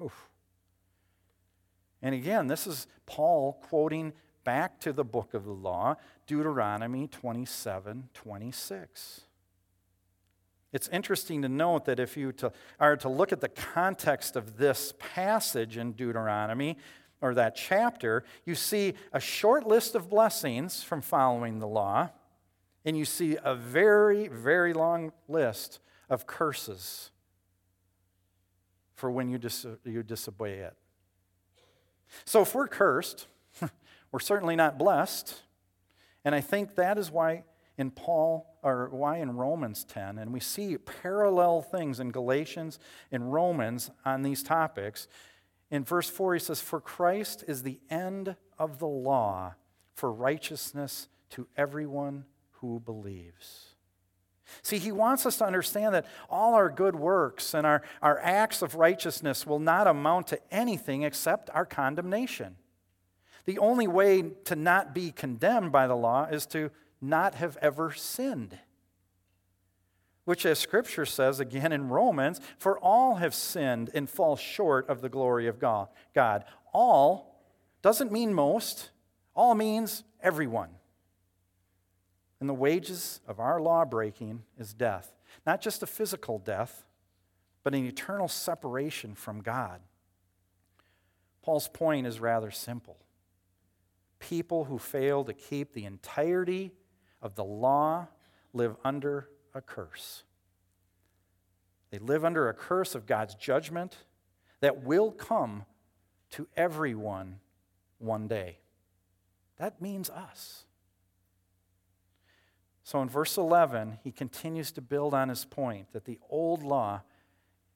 Oof. 0.02 0.28
And 2.00 2.14
again, 2.14 2.46
this 2.46 2.66
is 2.66 2.86
Paul 3.04 3.60
quoting 3.68 4.14
back 4.44 4.80
to 4.80 4.92
the 4.92 5.04
book 5.04 5.34
of 5.34 5.44
the 5.44 5.52
law, 5.52 5.96
Deuteronomy 6.26 7.08
27 7.08 8.08
26. 8.14 9.20
It's 10.72 10.88
interesting 10.88 11.42
to 11.42 11.48
note 11.48 11.84
that 11.86 11.98
if 11.98 12.16
you 12.16 12.30
to, 12.32 12.52
are 12.78 12.96
to 12.96 13.08
look 13.08 13.32
at 13.32 13.40
the 13.40 13.48
context 13.48 14.36
of 14.36 14.56
this 14.56 14.94
passage 14.98 15.76
in 15.76 15.92
Deuteronomy, 15.92 16.76
or 17.20 17.34
that 17.34 17.54
chapter, 17.54 18.24
you 18.44 18.54
see 18.54 18.94
a 19.12 19.20
short 19.20 19.66
list 19.66 19.94
of 19.94 20.08
blessings 20.08 20.82
from 20.82 21.02
following 21.02 21.58
the 21.58 21.66
law, 21.66 22.08
and 22.84 22.96
you 22.96 23.04
see 23.04 23.36
a 23.42 23.54
very, 23.54 24.28
very 24.28 24.72
long 24.72 25.12
list 25.28 25.80
of 26.08 26.26
curses 26.26 27.10
for 28.94 29.10
when 29.10 29.28
you, 29.28 29.38
dis- 29.38 29.66
you 29.84 30.02
disobey 30.02 30.58
it. 30.58 30.74
So 32.24 32.42
if 32.42 32.54
we're 32.54 32.68
cursed, 32.68 33.26
we're 34.12 34.20
certainly 34.20 34.56
not 34.56 34.78
blessed. 34.78 35.42
And 36.24 36.34
I 36.34 36.40
think 36.40 36.74
that 36.74 36.98
is 36.98 37.10
why 37.10 37.44
in 37.78 37.90
Paul, 37.90 38.58
or 38.62 38.88
why 38.90 39.18
in 39.18 39.36
Romans 39.36 39.84
10, 39.84 40.18
and 40.18 40.34
we 40.34 40.40
see 40.40 40.76
parallel 40.76 41.62
things 41.62 41.98
in 41.98 42.10
Galatians 42.10 42.78
and 43.10 43.32
Romans 43.32 43.90
on 44.04 44.22
these 44.22 44.42
topics. 44.42 45.08
In 45.70 45.84
verse 45.84 46.10
4, 46.10 46.34
he 46.34 46.40
says, 46.40 46.60
For 46.60 46.78
Christ 46.78 47.44
is 47.48 47.62
the 47.62 47.80
end 47.88 48.36
of 48.58 48.80
the 48.80 48.86
law 48.86 49.54
for 49.94 50.12
righteousness 50.12 51.08
to 51.30 51.46
everyone 51.56 52.26
who 52.60 52.80
believes. 52.80 53.74
See, 54.62 54.78
he 54.78 54.92
wants 54.92 55.26
us 55.26 55.38
to 55.38 55.46
understand 55.46 55.94
that 55.94 56.06
all 56.28 56.54
our 56.54 56.68
good 56.68 56.96
works 56.96 57.54
and 57.54 57.66
our, 57.66 57.82
our 58.02 58.18
acts 58.20 58.62
of 58.62 58.74
righteousness 58.74 59.46
will 59.46 59.58
not 59.58 59.86
amount 59.86 60.26
to 60.28 60.40
anything 60.50 61.02
except 61.02 61.50
our 61.50 61.64
condemnation. 61.64 62.56
The 63.44 63.58
only 63.58 63.86
way 63.88 64.22
to 64.44 64.56
not 64.56 64.94
be 64.94 65.12
condemned 65.12 65.72
by 65.72 65.86
the 65.86 65.96
law 65.96 66.26
is 66.26 66.46
to 66.46 66.70
not 67.00 67.36
have 67.36 67.56
ever 67.62 67.92
sinned. 67.92 68.58
Which, 70.24 70.44
as 70.44 70.58
Scripture 70.58 71.06
says 71.06 71.40
again 71.40 71.72
in 71.72 71.88
Romans, 71.88 72.40
for 72.58 72.78
all 72.78 73.16
have 73.16 73.34
sinned 73.34 73.90
and 73.94 74.08
fall 74.08 74.36
short 74.36 74.88
of 74.88 75.00
the 75.00 75.08
glory 75.08 75.46
of 75.46 75.58
God. 75.58 75.88
God. 76.14 76.44
All 76.72 77.42
doesn't 77.82 78.12
mean 78.12 78.34
most, 78.34 78.90
all 79.34 79.54
means 79.54 80.04
everyone. 80.22 80.70
And 82.40 82.48
the 82.48 82.54
wages 82.54 83.20
of 83.28 83.38
our 83.38 83.60
law 83.60 83.84
breaking 83.84 84.42
is 84.58 84.72
death. 84.72 85.12
Not 85.46 85.60
just 85.60 85.82
a 85.82 85.86
physical 85.86 86.38
death, 86.38 86.86
but 87.62 87.74
an 87.74 87.84
eternal 87.84 88.28
separation 88.28 89.14
from 89.14 89.42
God. 89.42 89.80
Paul's 91.42 91.68
point 91.68 92.06
is 92.06 92.18
rather 92.18 92.50
simple. 92.50 92.96
People 94.18 94.64
who 94.64 94.78
fail 94.78 95.24
to 95.24 95.34
keep 95.34 95.72
the 95.72 95.84
entirety 95.84 96.72
of 97.22 97.34
the 97.34 97.44
law 97.44 98.08
live 98.52 98.76
under 98.84 99.28
a 99.54 99.60
curse. 99.60 100.24
They 101.90 101.98
live 101.98 102.24
under 102.24 102.48
a 102.48 102.54
curse 102.54 102.94
of 102.94 103.06
God's 103.06 103.34
judgment 103.34 103.96
that 104.60 104.82
will 104.82 105.10
come 105.10 105.64
to 106.30 106.46
everyone 106.56 107.40
one 107.98 108.28
day. 108.28 108.58
That 109.56 109.82
means 109.82 110.08
us. 110.08 110.64
So 112.90 113.00
in 113.02 113.08
verse 113.08 113.36
11, 113.36 114.00
he 114.02 114.10
continues 114.10 114.72
to 114.72 114.80
build 114.80 115.14
on 115.14 115.28
his 115.28 115.44
point 115.44 115.92
that 115.92 116.06
the 116.06 116.18
old 116.28 116.64
law 116.64 117.02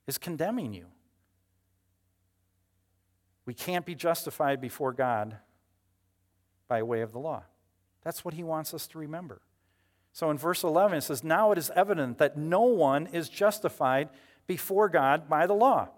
is 0.09 0.19
condemning 0.19 0.75
you. 0.75 0.87
We 3.47 3.55
can't 3.55 3.87
be 3.87 3.95
justified 3.95 4.61
before 4.61 4.93
God 4.93 5.37
by 6.67 6.83
way 6.83 7.01
of 7.01 7.13
the 7.13 7.21
law. 7.21 7.45
That's 8.03 8.25
what 8.25 8.35
he 8.35 8.43
wants 8.43 8.75
us 8.75 8.89
to 8.89 8.99
remember. 8.99 9.41
So 10.13 10.33
in 10.33 10.37
verse 10.37 10.65
11, 10.65 10.99
it 10.99 11.03
says, 11.03 11.23
Now 11.23 11.53
it 11.53 11.59
is 11.59 11.71
evident 11.77 12.19
that 12.19 12.37
no 12.37 12.63
one 12.63 13.07
is 13.07 13.29
justified 13.29 14.09
before 14.49 14.89
God 14.89 15.29
by 15.29 15.47
the 15.47 15.55
law. 15.55 15.91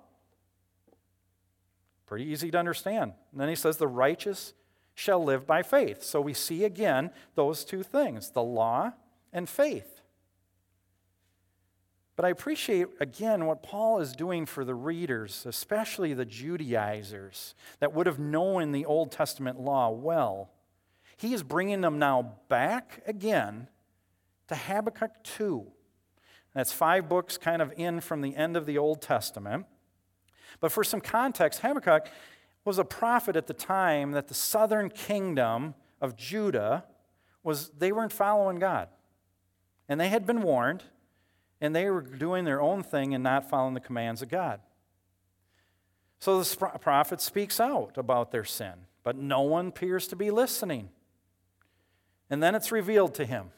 Pretty 2.05 2.27
easy 2.27 2.51
to 2.51 2.59
understand. 2.59 3.15
And 3.33 3.41
then 3.41 3.49
he 3.49 3.57
says, 3.57 3.79
The 3.79 3.89
righteous 3.89 4.53
shall 4.95 5.25
live 5.25 5.47
by 5.47 5.63
faith. 5.63 6.03
So 6.03 6.21
we 6.21 6.35
see 6.35 6.65
again 6.65 7.13
those 7.35 7.65
two 7.65 7.83
things 7.83 8.33
the 8.33 8.43
law 8.43 8.93
and 9.37 9.49
faith. 9.49 10.01
But 12.17 12.25
I 12.25 12.31
appreciate, 12.31 12.89
again, 12.99 13.45
what 13.45 13.63
Paul 13.63 14.01
is 14.01 14.15
doing 14.15 14.47
for 14.47 14.65
the 14.65 14.75
readers, 14.75 15.45
especially 15.47 16.15
the 16.15 16.25
Judaizers 16.25 17.55
that 17.79 17.93
would 17.93 18.07
have 18.07 18.19
known 18.19 18.73
the 18.73 18.87
Old 18.87 19.13
Testament 19.13 19.61
law 19.61 19.91
well. 19.91 20.51
He 21.19 21.35
is 21.35 21.43
bringing 21.43 21.83
them 21.83 21.99
now 21.99 22.37
back 22.49 23.03
again 23.07 23.69
to 24.49 24.55
Habakkuk 24.55 25.23
2. 25.23 25.67
That's 26.55 26.73
five 26.73 27.07
books 27.07 27.37
kind 27.37 27.61
of 27.61 27.75
in 27.77 28.01
from 28.01 28.23
the 28.23 28.35
end 28.35 28.57
of 28.57 28.65
the 28.65 28.79
Old 28.79 29.03
Testament. 29.03 29.67
But 30.61 30.73
for 30.73 30.83
some 30.83 31.03
context, 31.03 31.61
Habakkuk 31.61 32.09
was 32.65 32.79
a 32.79 32.85
prophet 32.85 33.37
at 33.37 33.47
the 33.47 33.55
time 33.55 34.13
that 34.13 34.29
the 34.29 34.35
southern 34.35 34.89
kingdom 34.89 35.75
of 36.01 36.17
Judah 36.17 36.85
was 37.43 37.69
they 37.77 37.93
weren't 37.93 38.13
following 38.13 38.59
God. 38.59 38.89
And 39.89 40.01
they 40.01 40.09
had 40.09 40.27
been 40.27 40.43
warned, 40.43 40.85
and 41.61 41.75
they 41.75 41.89
were 41.91 42.01
doing 42.01 42.45
their 42.45 42.61
own 42.61 42.83
thing 42.83 43.15
and 43.15 43.23
not 43.23 43.49
following 43.49 43.75
the 43.75 43.81
commands 43.81 44.23
of 44.23 44.29
God. 44.29 44.61
So 46.19 46.43
the 46.43 46.79
prophet 46.81 47.21
speaks 47.21 47.61
out 47.61 47.97
about 47.97 48.31
their 48.31 48.45
sin, 48.45 48.73
but 49.05 49.17
no 49.17 49.43
one 49.43 49.69
appears 49.69 50.07
to 50.09 50.17
be 50.17 50.31
listening. 50.31 50.89
And 52.29 52.43
then 52.43 52.55
it's 52.55 52.73
revealed 52.73 53.15
to 53.15 53.25
him 53.25 53.51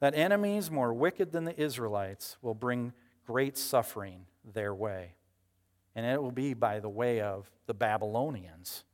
that 0.00 0.14
enemies 0.14 0.70
more 0.70 0.92
wicked 0.92 1.32
than 1.32 1.44
the 1.44 1.60
Israelites 1.60 2.36
will 2.42 2.54
bring 2.54 2.92
great 3.26 3.56
suffering 3.56 4.26
their 4.44 4.74
way. 4.74 5.14
And 5.94 6.04
it 6.06 6.22
will 6.22 6.30
be 6.30 6.54
by 6.54 6.78
the 6.78 6.88
way 6.88 7.20
of 7.20 7.50
the 7.66 7.74
Babylonians. 7.74 8.84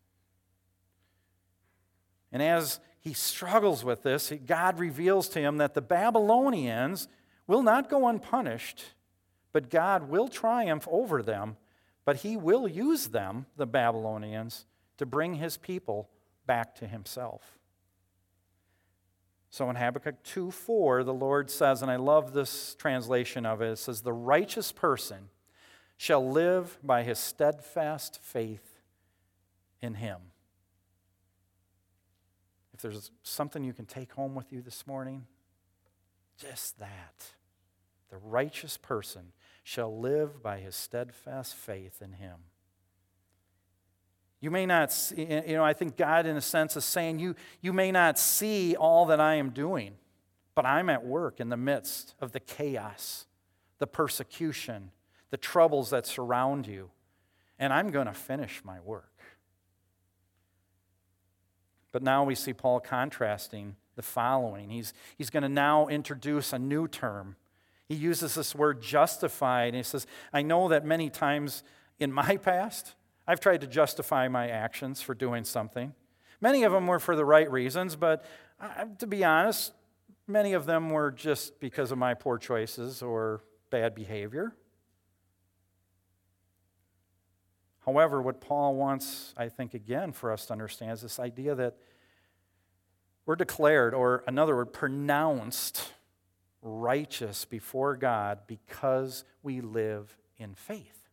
And 2.30 2.42
as 2.42 2.80
he 3.02 3.14
struggles 3.14 3.84
with 3.84 4.04
this, 4.04 4.32
God 4.46 4.78
reveals 4.78 5.28
to 5.30 5.40
him 5.40 5.56
that 5.56 5.74
the 5.74 5.82
Babylonians 5.82 7.08
will 7.48 7.64
not 7.64 7.90
go 7.90 8.06
unpunished, 8.06 8.84
but 9.52 9.70
God 9.70 10.08
will 10.08 10.28
triumph 10.28 10.86
over 10.88 11.20
them, 11.20 11.56
but 12.04 12.18
he 12.18 12.36
will 12.36 12.68
use 12.68 13.08
them, 13.08 13.46
the 13.56 13.66
Babylonians, 13.66 14.66
to 14.98 15.04
bring 15.04 15.34
his 15.34 15.56
people 15.56 16.10
back 16.46 16.76
to 16.76 16.86
himself. 16.86 17.58
So 19.50 19.68
in 19.68 19.74
Habakkuk 19.74 20.22
2 20.22 20.52
4, 20.52 21.02
the 21.02 21.12
Lord 21.12 21.50
says, 21.50 21.82
and 21.82 21.90
I 21.90 21.96
love 21.96 22.32
this 22.32 22.76
translation 22.76 23.44
of 23.44 23.60
it, 23.60 23.72
it 23.72 23.78
says, 23.78 24.02
The 24.02 24.12
righteous 24.12 24.70
person 24.70 25.28
shall 25.96 26.30
live 26.30 26.78
by 26.84 27.02
his 27.02 27.18
steadfast 27.18 28.20
faith 28.22 28.80
in 29.80 29.94
him. 29.94 30.31
There's 32.82 33.10
something 33.22 33.64
you 33.64 33.72
can 33.72 33.86
take 33.86 34.12
home 34.12 34.34
with 34.34 34.52
you 34.52 34.60
this 34.60 34.86
morning, 34.86 35.26
just 36.36 36.78
that. 36.78 37.24
The 38.10 38.18
righteous 38.18 38.76
person 38.76 39.32
shall 39.62 39.98
live 39.98 40.42
by 40.42 40.58
his 40.58 40.76
steadfast 40.76 41.54
faith 41.54 42.02
in 42.02 42.12
him. 42.12 42.36
You 44.40 44.50
may 44.50 44.66
not 44.66 44.92
see, 44.92 45.22
you 45.22 45.54
know, 45.54 45.64
I 45.64 45.72
think 45.72 45.96
God, 45.96 46.26
in 46.26 46.36
a 46.36 46.40
sense, 46.40 46.76
is 46.76 46.84
saying, 46.84 47.20
you, 47.20 47.36
you 47.60 47.72
may 47.72 47.92
not 47.92 48.18
see 48.18 48.74
all 48.74 49.06
that 49.06 49.20
I 49.20 49.36
am 49.36 49.50
doing, 49.50 49.94
but 50.56 50.66
I'm 50.66 50.90
at 50.90 51.06
work 51.06 51.38
in 51.38 51.48
the 51.48 51.56
midst 51.56 52.14
of 52.20 52.32
the 52.32 52.40
chaos, 52.40 53.26
the 53.78 53.86
persecution, 53.86 54.90
the 55.30 55.36
troubles 55.36 55.90
that 55.90 56.06
surround 56.06 56.66
you, 56.66 56.90
and 57.58 57.72
I'm 57.72 57.90
going 57.90 58.08
to 58.08 58.12
finish 58.12 58.60
my 58.64 58.80
work. 58.80 59.11
But 61.92 62.02
now 62.02 62.24
we 62.24 62.34
see 62.34 62.52
Paul 62.52 62.80
contrasting 62.80 63.76
the 63.94 64.02
following. 64.02 64.70
He's, 64.70 64.94
he's 65.16 65.30
going 65.30 65.42
to 65.42 65.48
now 65.48 65.86
introduce 65.88 66.52
a 66.52 66.58
new 66.58 66.88
term. 66.88 67.36
He 67.88 67.94
uses 67.94 68.34
this 68.34 68.54
word 68.54 68.80
justified, 68.80 69.68
and 69.68 69.76
he 69.76 69.82
says, 69.82 70.06
I 70.32 70.42
know 70.42 70.68
that 70.68 70.84
many 70.84 71.10
times 71.10 71.62
in 71.98 72.12
my 72.12 72.36
past, 72.42 72.94
I've 73.26 73.40
tried 73.40 73.60
to 73.60 73.66
justify 73.66 74.28
my 74.28 74.48
actions 74.48 75.02
for 75.02 75.14
doing 75.14 75.44
something. 75.44 75.94
Many 76.40 76.64
of 76.64 76.72
them 76.72 76.86
were 76.86 76.98
for 76.98 77.14
the 77.14 77.24
right 77.24 77.50
reasons, 77.50 77.94
but 77.94 78.24
uh, 78.60 78.86
to 78.98 79.06
be 79.06 79.22
honest, 79.22 79.72
many 80.26 80.54
of 80.54 80.66
them 80.66 80.90
were 80.90 81.10
just 81.10 81.60
because 81.60 81.92
of 81.92 81.98
my 81.98 82.14
poor 82.14 82.38
choices 82.38 83.02
or 83.02 83.42
bad 83.70 83.94
behavior. 83.94 84.54
However, 87.84 88.22
what 88.22 88.40
Paul 88.40 88.76
wants, 88.76 89.34
I 89.36 89.48
think, 89.48 89.74
again, 89.74 90.12
for 90.12 90.32
us 90.32 90.46
to 90.46 90.52
understand 90.52 90.92
is 90.92 91.02
this 91.02 91.18
idea 91.18 91.54
that 91.54 91.76
We're 93.26 93.36
declared, 93.36 93.94
or 93.94 94.24
another 94.26 94.56
word, 94.56 94.72
pronounced 94.72 95.92
righteous 96.60 97.44
before 97.44 97.96
God 97.96 98.40
because 98.46 99.24
we 99.42 99.60
live 99.60 100.16
in 100.38 100.54
faith. 100.54 101.08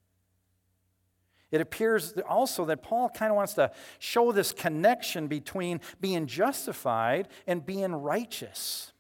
It 1.51 1.61
appears 1.61 2.13
also 2.27 2.65
that 2.65 2.83
Paul 2.83 3.09
kind 3.09 3.31
of 3.31 3.35
wants 3.35 3.53
to 3.55 3.71
show 3.97 4.31
this 4.31 4.51
connection 4.51 5.27
between 5.27 5.81
being 5.99 6.27
justified 6.27 7.27
and 7.47 7.65
being 7.65 7.93
righteous. 7.93 8.93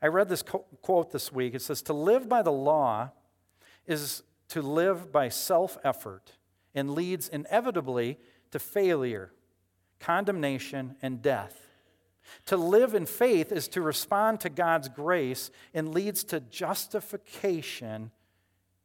I 0.00 0.06
read 0.06 0.30
this 0.30 0.42
quote 0.42 1.10
this 1.10 1.30
week. 1.30 1.54
It 1.54 1.60
says, 1.60 1.82
To 1.82 1.92
live 1.92 2.28
by 2.28 2.40
the 2.40 2.52
law 2.52 3.10
is 3.86 4.22
to 4.50 4.62
live 4.62 5.10
by 5.10 5.28
self 5.28 5.78
effort 5.82 6.32
and 6.74 6.94
leads 6.94 7.28
inevitably 7.28 8.18
to 8.50 8.58
failure, 8.58 9.32
condemnation, 9.98 10.96
and 11.02 11.22
death. 11.22 11.66
To 12.46 12.56
live 12.56 12.94
in 12.94 13.06
faith 13.06 13.50
is 13.50 13.66
to 13.68 13.80
respond 13.80 14.40
to 14.40 14.50
God's 14.50 14.88
grace 14.88 15.50
and 15.74 15.94
leads 15.94 16.22
to 16.24 16.40
justification 16.40 18.10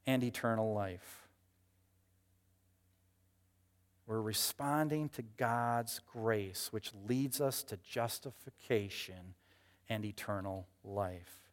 and 0.06 0.24
eternal 0.24 0.72
life. 0.72 1.28
We're 4.06 4.22
responding 4.22 5.08
to 5.10 5.22
God's 5.22 6.00
grace, 6.12 6.68
which 6.70 6.92
leads 7.08 7.40
us 7.40 7.64
to 7.64 7.76
justification 7.78 9.34
and 9.88 10.04
eternal 10.04 10.68
life. 10.84 11.45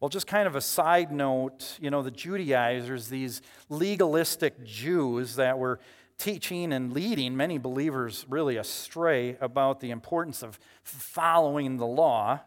Well, 0.00 0.08
just 0.08 0.26
kind 0.28 0.46
of 0.46 0.54
a 0.54 0.60
side 0.60 1.10
note, 1.10 1.76
you 1.80 1.90
know, 1.90 2.02
the 2.02 2.10
Judaizers, 2.10 3.08
these 3.08 3.42
legalistic 3.68 4.64
Jews 4.64 5.36
that 5.36 5.58
were 5.58 5.80
teaching 6.18 6.72
and 6.72 6.92
leading 6.92 7.36
many 7.36 7.58
believers 7.58 8.24
really 8.28 8.56
astray 8.56 9.36
about 9.40 9.80
the 9.80 9.90
importance 9.90 10.42
of 10.42 10.58
following 10.82 11.78
the 11.78 11.86
law 11.86 12.40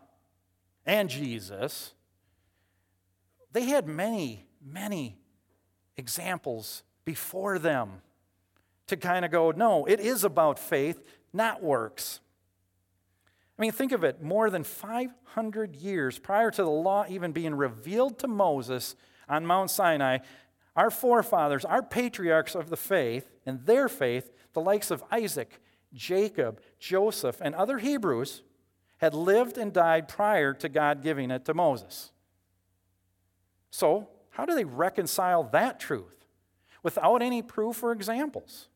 and 0.85 1.09
Jesus, 1.09 1.93
they 3.51 3.65
had 3.65 3.87
many, 3.87 4.45
many 4.65 5.17
examples 5.97 6.83
before 7.05 7.59
them 7.59 8.01
to 8.87 8.97
kind 8.97 9.25
of 9.25 9.31
go, 9.31 9.51
no, 9.51 9.85
it 9.85 9.99
is 9.99 10.23
about 10.23 10.57
faith, 10.57 11.03
not 11.33 11.61
works. 11.61 12.19
I 13.61 13.63
mean, 13.63 13.73
think 13.73 13.91
of 13.91 14.03
it 14.03 14.23
more 14.23 14.49
than 14.49 14.63
500 14.63 15.75
years 15.75 16.17
prior 16.17 16.49
to 16.49 16.63
the 16.63 16.69
law 16.69 17.05
even 17.07 17.31
being 17.31 17.53
revealed 17.53 18.17
to 18.19 18.27
Moses 18.27 18.95
on 19.29 19.45
Mount 19.45 19.69
Sinai, 19.69 20.17
our 20.75 20.89
forefathers, 20.89 21.63
our 21.63 21.83
patriarchs 21.83 22.55
of 22.55 22.71
the 22.71 22.75
faith, 22.75 23.29
and 23.45 23.63
their 23.67 23.87
faith, 23.87 24.31
the 24.53 24.61
likes 24.61 24.89
of 24.89 25.03
Isaac, 25.11 25.61
Jacob, 25.93 26.59
Joseph, 26.79 27.39
and 27.39 27.53
other 27.53 27.77
Hebrews, 27.77 28.41
had 28.97 29.13
lived 29.13 29.59
and 29.59 29.71
died 29.71 30.07
prior 30.07 30.55
to 30.55 30.67
God 30.67 31.03
giving 31.03 31.29
it 31.29 31.45
to 31.45 31.53
Moses. 31.53 32.11
So, 33.69 34.09
how 34.31 34.45
do 34.45 34.55
they 34.55 34.65
reconcile 34.65 35.43
that 35.43 35.79
truth? 35.79 36.21
without 36.83 37.21
any 37.21 37.41
proof 37.41 37.83
or 37.83 37.91
examples. 37.91 38.67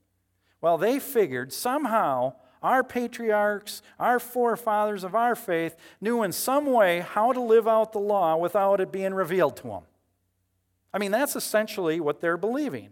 Well, 0.62 0.78
they 0.78 1.00
figured 1.00 1.52
somehow 1.52 2.34
our 2.66 2.84
patriarchs, 2.84 3.84
our 4.00 4.20
forefathers 4.20 5.04
of 5.04 5.14
our 5.14 5.36
faith, 5.36 5.78
knew 6.02 6.24
in 6.24 6.32
some 6.32 6.66
way 6.66 7.00
how 7.00 7.32
to 7.32 7.40
live 7.40 7.68
out 7.68 7.94
the 7.94 8.00
law 8.00 8.36
without 8.36 8.82
it 8.82 8.92
being 8.92 9.14
revealed 9.14 9.56
to 9.58 9.68
them. 9.68 9.84
I 10.92 10.98
mean, 10.98 11.12
that's 11.12 11.36
essentially 11.36 12.00
what 12.00 12.22
they're 12.22 12.38
believing. 12.38 12.90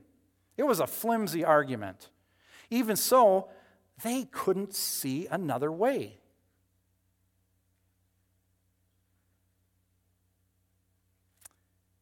It 0.57 0.63
was 0.63 0.79
a 0.79 0.85
flimsy 0.85 1.43
argument. 1.43 2.09
Even 2.69 2.95
so, 2.95 3.49
they 4.03 4.25
couldn't 4.25 4.75
see 4.75 5.25
another 5.31 5.71
way. 5.71 6.19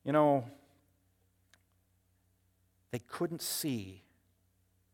You 0.04 0.12
know, 0.12 0.44
they 2.92 3.00
couldn't 3.00 3.42
see 3.42 4.02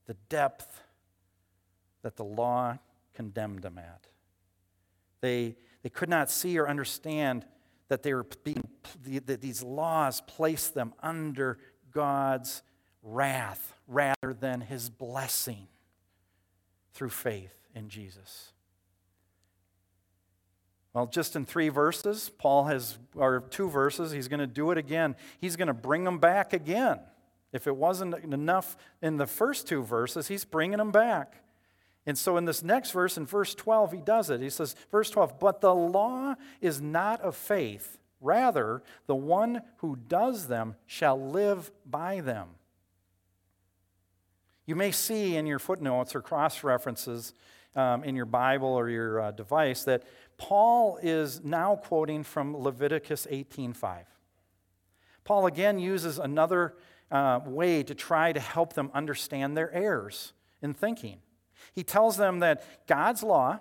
the 0.05 0.13
depth 0.29 0.81
that 2.07 2.15
the 2.15 2.23
law 2.23 2.77
condemned 3.13 3.61
them 3.61 3.77
at. 3.77 4.07
They, 5.19 5.57
they 5.83 5.89
could 5.89 6.07
not 6.07 6.31
see 6.31 6.57
or 6.57 6.65
understand 6.65 7.45
that, 7.89 8.01
they 8.01 8.13
were 8.13 8.25
being, 8.45 8.63
that 9.25 9.41
these 9.41 9.61
laws 9.61 10.21
placed 10.21 10.73
them 10.73 10.93
under 11.03 11.57
God's 11.91 12.63
wrath 13.03 13.73
rather 13.89 14.33
than 14.39 14.61
his 14.61 14.89
blessing 14.89 15.67
through 16.93 17.09
faith 17.09 17.53
in 17.75 17.89
Jesus. 17.89 18.53
Well, 20.93 21.07
just 21.07 21.35
in 21.35 21.43
three 21.43 21.67
verses, 21.67 22.31
Paul 22.37 22.67
has, 22.67 22.97
or 23.15 23.43
two 23.49 23.67
verses, 23.69 24.13
he's 24.13 24.29
going 24.29 24.39
to 24.39 24.47
do 24.47 24.71
it 24.71 24.77
again. 24.77 25.17
He's 25.41 25.57
going 25.57 25.67
to 25.67 25.73
bring 25.73 26.05
them 26.05 26.19
back 26.19 26.53
again. 26.53 26.99
If 27.51 27.67
it 27.67 27.75
wasn't 27.75 28.15
enough 28.23 28.77
in 29.01 29.17
the 29.17 29.27
first 29.27 29.67
two 29.67 29.83
verses, 29.83 30.29
he's 30.29 30.45
bringing 30.45 30.77
them 30.77 30.91
back. 30.91 31.43
And 32.07 32.17
so 32.17 32.37
in 32.37 32.45
this 32.45 32.63
next 32.63 32.91
verse, 32.91 33.17
in 33.17 33.25
verse 33.25 33.53
12, 33.53 33.91
he 33.91 33.97
does 33.99 34.29
it. 34.29 34.39
He 34.39 34.49
says, 34.49 34.75
verse 34.89 35.09
12, 35.09 35.39
but 35.39 35.59
the 35.59 35.75
law 35.75 36.35
is 36.61 36.81
not 36.81 37.19
of 37.19 37.35
faith. 37.35 37.99
Rather, 38.21 38.81
the 39.07 39.15
one 39.15 39.61
who 39.77 39.97
does 40.07 40.47
them 40.47 40.77
shall 40.85 41.19
live 41.19 41.69
by 41.85 42.21
them. 42.21 42.47
You 44.65 44.77
may 44.77 44.91
see 44.91 45.35
in 45.35 45.45
your 45.45 45.59
footnotes 45.59 46.15
or 46.15 46.21
cross 46.21 46.63
references 46.63 47.33
um, 47.75 48.05
in 48.05 48.15
your 48.15 48.25
Bible 48.25 48.69
or 48.69 48.89
your 48.89 49.19
uh, 49.19 49.31
device 49.31 49.83
that 49.83 50.03
Paul 50.37 50.99
is 51.01 51.43
now 51.43 51.75
quoting 51.75 52.23
from 52.23 52.55
Leviticus 52.55 53.27
18:5. 53.29 54.05
Paul 55.23 55.45
again 55.45 55.77
uses 55.77 56.19
another 56.19 56.75
uh, 57.11 57.41
way 57.45 57.83
to 57.83 57.93
try 57.93 58.33
to 58.33 58.39
help 58.39 58.73
them 58.73 58.91
understand 58.93 59.55
their 59.55 59.71
errors 59.73 60.33
in 60.61 60.73
thinking. 60.73 61.19
He 61.73 61.83
tells 61.83 62.17
them 62.17 62.39
that 62.39 62.87
God's 62.87 63.23
law 63.23 63.59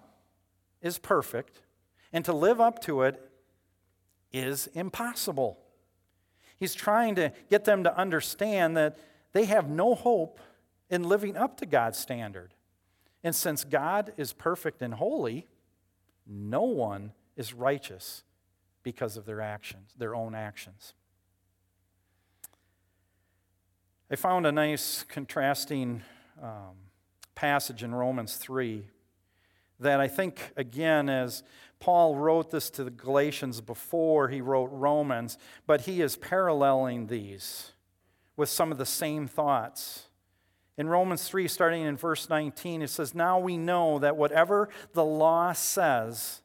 is 0.82 0.98
perfect, 0.98 1.62
and 2.12 2.24
to 2.24 2.32
live 2.32 2.60
up 2.60 2.80
to 2.82 3.02
it 3.02 3.20
is 4.32 4.68
impossible. 4.68 5.58
He's 6.58 6.74
trying 6.74 7.14
to 7.16 7.32
get 7.50 7.64
them 7.64 7.84
to 7.84 7.96
understand 7.96 8.76
that 8.76 8.98
they 9.32 9.44
have 9.46 9.68
no 9.68 9.94
hope 9.94 10.40
in 10.88 11.04
living 11.04 11.36
up 11.36 11.58
to 11.58 11.66
God's 11.66 11.98
standard. 11.98 12.54
And 13.22 13.34
since 13.34 13.64
God 13.64 14.12
is 14.16 14.32
perfect 14.32 14.82
and 14.82 14.94
holy, 14.94 15.46
no 16.26 16.62
one 16.62 17.12
is 17.36 17.52
righteous 17.52 18.22
because 18.82 19.16
of 19.16 19.26
their 19.26 19.40
actions, 19.40 19.92
their 19.98 20.14
own 20.14 20.34
actions. 20.34 20.94
I 24.10 24.14
found 24.14 24.46
a 24.46 24.52
nice 24.52 25.04
contrasting 25.08 26.02
um, 26.40 26.76
passage 27.36 27.84
in 27.84 27.94
Romans 27.94 28.36
3 28.36 28.82
that 29.78 30.00
I 30.00 30.08
think, 30.08 30.52
again, 30.56 31.08
as 31.08 31.44
Paul 31.78 32.16
wrote 32.16 32.50
this 32.50 32.70
to 32.70 32.84
the 32.84 32.90
Galatians 32.90 33.60
before 33.60 34.28
he 34.28 34.40
wrote 34.40 34.70
Romans, 34.72 35.38
but 35.66 35.82
he 35.82 36.00
is 36.00 36.16
paralleling 36.16 37.06
these 37.06 37.72
with 38.36 38.48
some 38.48 38.72
of 38.72 38.78
the 38.78 38.86
same 38.86 39.28
thoughts. 39.28 40.08
In 40.78 40.88
Romans 40.88 41.28
3, 41.28 41.46
starting 41.48 41.82
in 41.82 41.96
verse 41.96 42.28
19, 42.28 42.82
it 42.82 42.88
says, 42.88 43.14
Now 43.14 43.38
we 43.38 43.56
know 43.56 43.98
that 43.98 44.16
whatever 44.16 44.68
the 44.92 45.04
law 45.04 45.52
says, 45.52 46.42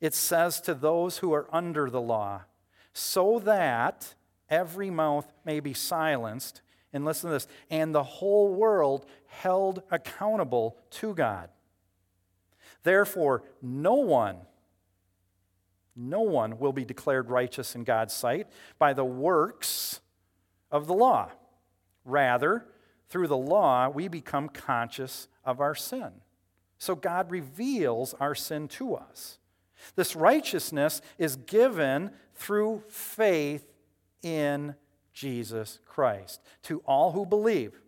it 0.00 0.14
says 0.14 0.60
to 0.62 0.74
those 0.74 1.18
who 1.18 1.32
are 1.32 1.48
under 1.52 1.88
the 1.88 2.00
law, 2.00 2.42
so 2.92 3.38
that 3.40 4.14
every 4.48 4.90
mouth 4.90 5.32
may 5.44 5.60
be 5.60 5.72
silenced 5.72 6.60
and 6.92 7.04
listen 7.04 7.30
to 7.30 7.34
this, 7.34 7.48
and 7.70 7.94
the 7.94 8.02
whole 8.02 8.52
world 8.52 9.06
held 9.32 9.82
accountable 9.90 10.76
to 10.90 11.14
God. 11.14 11.48
Therefore, 12.82 13.42
no 13.62 13.94
one, 13.94 14.36
no 15.96 16.20
one 16.20 16.58
will 16.58 16.72
be 16.72 16.84
declared 16.84 17.30
righteous 17.30 17.74
in 17.74 17.84
God's 17.84 18.12
sight 18.12 18.46
by 18.78 18.92
the 18.92 19.04
works 19.04 20.00
of 20.70 20.86
the 20.86 20.94
law. 20.94 21.30
Rather, 22.04 22.66
through 23.08 23.28
the 23.28 23.36
law, 23.36 23.88
we 23.88 24.06
become 24.06 24.48
conscious 24.48 25.28
of 25.44 25.60
our 25.60 25.74
sin. 25.74 26.10
So 26.78 26.94
God 26.94 27.30
reveals 27.30 28.14
our 28.14 28.34
sin 28.34 28.68
to 28.68 28.94
us. 28.94 29.38
This 29.96 30.14
righteousness 30.14 31.00
is 31.16 31.36
given 31.36 32.10
through 32.34 32.82
faith 32.88 33.64
in 34.22 34.74
Jesus 35.12 35.78
Christ 35.86 36.40
to 36.64 36.80
all 36.86 37.12
who 37.12 37.24
believe. 37.24 37.81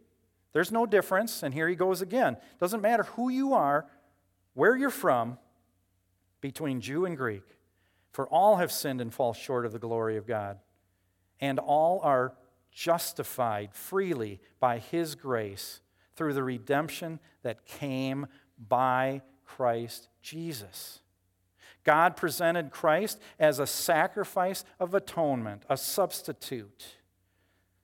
There's 0.55 0.73
no 0.73 0.87
difference, 0.87 1.43
and 1.43 1.53
here 1.53 1.69
he 1.69 1.75
goes 1.75 2.01
again. 2.01 2.38
Doesn't 2.59 2.81
matter 2.81 3.03
who 3.03 3.29
you 3.29 3.53
are, 3.53 3.87
where 4.55 4.77
you're 4.77 4.88
from, 4.88 5.37
between 6.40 6.81
Jew 6.81 7.05
and 7.07 7.17
Greek, 7.17 7.43
for 8.12 8.29
all 8.29 8.57
have 8.57 8.71
sinned 8.71 9.01
and 9.01 9.12
fall 9.12 9.35
short 9.35 9.67
of 9.67 9.73
the 9.73 9.79
glory 9.79 10.17
of 10.17 10.27
God, 10.27 10.59
and 11.40 11.59
all 11.59 12.01
are 12.03 12.35
justified 12.71 13.75
freely 13.75 14.40
by 14.61 14.79
his 14.79 15.17
grace 15.17 15.81
through 16.14 16.35
the 16.35 16.45
redemption 16.45 17.19
that 17.43 17.67
came 17.67 18.27
by 18.57 19.23
Christ 19.45 20.09
Jesus. 20.23 21.01
God 21.83 22.17
presented 22.17 22.71
Christ 22.71 23.21
as 23.38 23.59
a 23.59 23.67
sacrifice 23.67 24.64
of 24.79 24.95
atonement, 24.95 25.64
a 25.69 25.77
substitute, 25.77 26.97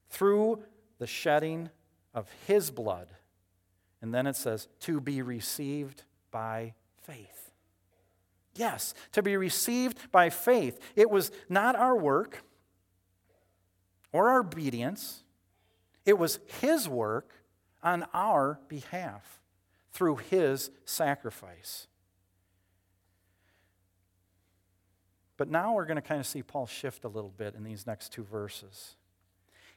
through 0.08 0.62
the 0.98 1.06
shedding 1.06 1.70
of 2.14 2.28
his 2.46 2.70
blood. 2.70 3.08
And 4.02 4.14
then 4.14 4.26
it 4.26 4.36
says, 4.36 4.68
to 4.80 5.00
be 5.00 5.22
received 5.22 6.04
by 6.30 6.74
faith. 7.02 7.50
Yes, 8.54 8.94
to 9.12 9.22
be 9.22 9.36
received 9.36 10.10
by 10.10 10.30
faith. 10.30 10.80
It 10.96 11.10
was 11.10 11.30
not 11.48 11.76
our 11.76 11.96
work 11.96 12.42
or 14.12 14.30
our 14.30 14.40
obedience, 14.40 15.22
it 16.04 16.18
was 16.18 16.40
his 16.60 16.88
work 16.88 17.30
on 17.82 18.04
our 18.12 18.58
behalf 18.68 19.40
through 19.92 20.16
his 20.16 20.70
sacrifice. 20.84 21.86
But 25.36 25.48
now 25.48 25.74
we're 25.74 25.86
going 25.86 25.96
to 25.96 26.02
kind 26.02 26.20
of 26.20 26.26
see 26.26 26.42
Paul 26.42 26.66
shift 26.66 27.04
a 27.04 27.08
little 27.08 27.32
bit 27.34 27.54
in 27.54 27.64
these 27.64 27.86
next 27.86 28.12
two 28.12 28.24
verses. 28.24 28.96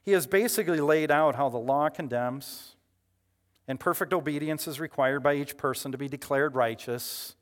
He 0.04 0.12
has 0.12 0.26
basically 0.26 0.80
laid 0.80 1.10
out 1.10 1.34
how 1.34 1.48
the 1.48 1.58
law 1.58 1.88
condemns, 1.88 2.76
and 3.66 3.80
perfect 3.80 4.12
obedience 4.12 4.68
is 4.68 4.78
required 4.78 5.22
by 5.22 5.34
each 5.34 5.56
person 5.56 5.92
to 5.92 5.98
be 5.98 6.08
declared 6.08 6.54
righteous. 6.54 7.34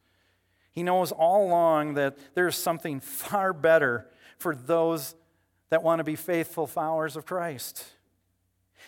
He 0.70 0.84
knows 0.84 1.10
all 1.10 1.46
along 1.48 1.94
that 1.94 2.16
there's 2.34 2.56
something 2.56 3.00
far 3.00 3.52
better 3.52 4.08
for 4.38 4.54
those 4.54 5.16
that 5.70 5.82
want 5.82 5.98
to 5.98 6.04
be 6.04 6.16
faithful 6.16 6.66
followers 6.66 7.16
of 7.16 7.26
Christ. 7.26 7.84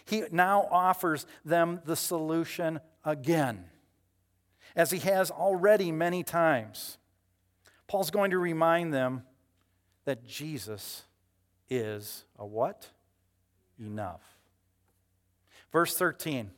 He 0.04 0.22
now 0.30 0.68
offers 0.70 1.26
them 1.44 1.80
the 1.84 1.96
solution 1.96 2.78
again, 3.04 3.64
as 4.76 4.92
he 4.92 4.98
has 5.00 5.30
already 5.30 5.90
many 5.90 6.22
times. 6.22 6.98
Paul's 7.86 8.10
going 8.10 8.30
to 8.30 8.38
remind 8.38 8.94
them 8.94 9.24
that 10.04 10.24
Jesus 10.26 11.02
is 11.68 12.24
a 12.38 12.46
what? 12.46 12.90
Enough. 13.80 14.22
Verse 15.72 15.96
13 15.96 16.50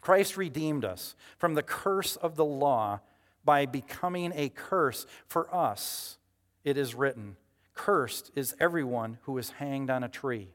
Christ 0.00 0.36
redeemed 0.36 0.84
us 0.84 1.16
from 1.38 1.54
the 1.54 1.62
curse 1.62 2.16
of 2.16 2.36
the 2.36 2.44
law 2.44 3.00
by 3.44 3.66
becoming 3.66 4.32
a 4.34 4.48
curse 4.48 5.06
for 5.26 5.52
us. 5.54 6.18
It 6.64 6.76
is 6.76 6.94
written, 6.94 7.36
Cursed 7.74 8.30
is 8.34 8.54
everyone 8.60 9.18
who 9.22 9.38
is 9.38 9.50
hanged 9.50 9.90
on 9.90 10.04
a 10.04 10.08
tree. 10.08 10.48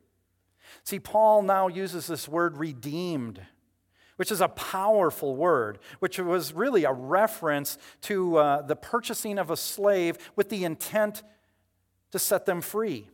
See, 0.83 0.99
Paul 0.99 1.41
now 1.43 1.67
uses 1.67 2.07
this 2.07 2.27
word 2.27 2.57
redeemed 2.57 3.41
which 4.15 4.31
is 4.31 4.41
a 4.41 4.47
powerful 4.47 5.35
word, 5.35 5.79
which 5.99 6.19
was 6.19 6.53
really 6.53 6.83
a 6.83 6.93
reference 6.93 7.77
to 8.01 8.37
uh, 8.37 8.61
the 8.61 8.75
purchasing 8.75 9.39
of 9.39 9.49
a 9.49 9.57
slave 9.57 10.17
with 10.35 10.49
the 10.49 10.63
intent 10.63 11.23
to 12.11 12.19
set 12.19 12.45
them 12.45 12.61
free, 12.61 13.09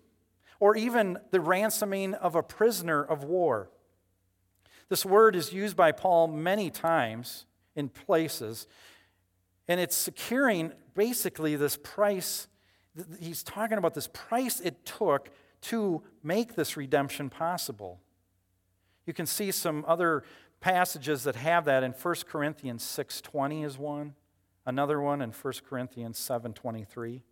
or 0.59 0.75
even 0.75 1.17
the 1.31 1.39
ransoming 1.39 2.13
of 2.13 2.35
a 2.35 2.43
prisoner 2.43 3.01
of 3.01 3.23
war. 3.23 3.69
This 4.89 5.05
word 5.05 5.35
is 5.35 5.53
used 5.53 5.75
by 5.75 5.91
Paul 5.91 6.27
many 6.27 6.69
times 6.69 7.45
in 7.75 7.89
places, 7.89 8.67
and 9.67 9.79
it's 9.79 9.95
securing 9.95 10.73
basically 10.95 11.55
this 11.55 11.77
price. 11.77 12.47
He's 13.19 13.43
talking 13.43 13.77
about 13.77 13.93
this 13.93 14.09
price 14.11 14.59
it 14.59 14.85
took 14.85 15.29
to 15.61 16.01
make 16.23 16.55
this 16.55 16.75
redemption 16.75 17.29
possible. 17.29 17.99
You 19.05 19.13
can 19.13 19.25
see 19.25 19.51
some 19.51 19.85
other 19.87 20.23
passages 20.59 21.23
that 21.23 21.35
have 21.35 21.65
that 21.65 21.83
in 21.83 21.93
1 21.93 22.27
Corinthians 22.27 22.83
6:20 22.83 23.63
is 23.63 23.77
one, 23.77 24.15
another 24.65 24.99
one 24.99 25.21
in 25.21 25.31
1 25.31 25.63
Corinthians 25.65 26.17
7:23. 26.17 27.23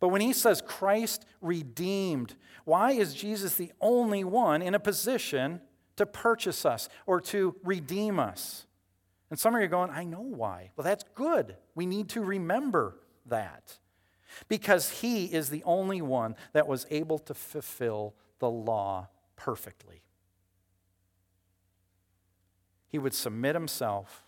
But 0.00 0.08
when 0.08 0.20
he 0.20 0.32
says 0.32 0.62
Christ 0.64 1.24
redeemed, 1.40 2.34
why 2.64 2.92
is 2.92 3.14
Jesus 3.14 3.54
the 3.56 3.72
only 3.80 4.24
one 4.24 4.62
in 4.62 4.74
a 4.74 4.80
position 4.80 5.60
to 5.96 6.06
purchase 6.06 6.64
us 6.64 6.88
or 7.06 7.20
to 7.22 7.56
redeem 7.64 8.18
us? 8.18 8.66
And 9.30 9.38
some 9.38 9.54
of 9.54 9.60
you 9.60 9.66
are 9.66 9.68
going, 9.68 9.90
I 9.90 10.04
know 10.04 10.22
why. 10.22 10.70
Well, 10.76 10.84
that's 10.84 11.04
good. 11.14 11.56
We 11.74 11.86
need 11.86 12.08
to 12.10 12.22
remember 12.22 12.96
that. 13.26 13.78
Because 14.48 15.00
he 15.00 15.26
is 15.26 15.48
the 15.48 15.62
only 15.64 16.00
one 16.00 16.36
that 16.52 16.68
was 16.68 16.86
able 16.90 17.18
to 17.20 17.34
fulfill 17.34 18.14
the 18.38 18.50
law 18.50 19.08
perfectly 19.36 20.02
he 22.88 22.98
would 22.98 23.14
submit 23.14 23.54
himself 23.54 24.24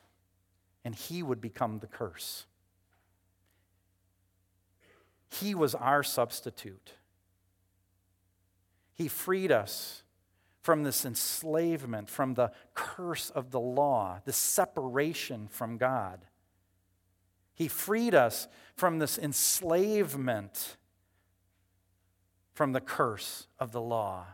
and 0.84 0.94
he 0.94 1.22
would 1.22 1.40
become 1.40 1.78
the 1.78 1.86
curse. 1.86 2.46
He 5.30 5.54
was 5.54 5.74
our 5.74 6.02
substitute. 6.02 6.92
He 8.94 9.08
freed 9.08 9.52
us 9.52 10.02
from 10.60 10.82
this 10.82 11.04
enslavement, 11.04 12.10
from 12.10 12.34
the 12.34 12.52
curse 12.74 13.30
of 13.30 13.50
the 13.50 13.60
law, 13.60 14.20
the 14.24 14.32
separation 14.32 15.48
from 15.48 15.78
God. 15.78 16.26
He 17.54 17.68
freed 17.68 18.14
us 18.14 18.48
from 18.74 18.98
this 18.98 19.18
enslavement, 19.18 20.76
from 22.52 22.72
the 22.72 22.80
curse 22.80 23.46
of 23.58 23.72
the 23.72 23.80
law. 23.80 24.26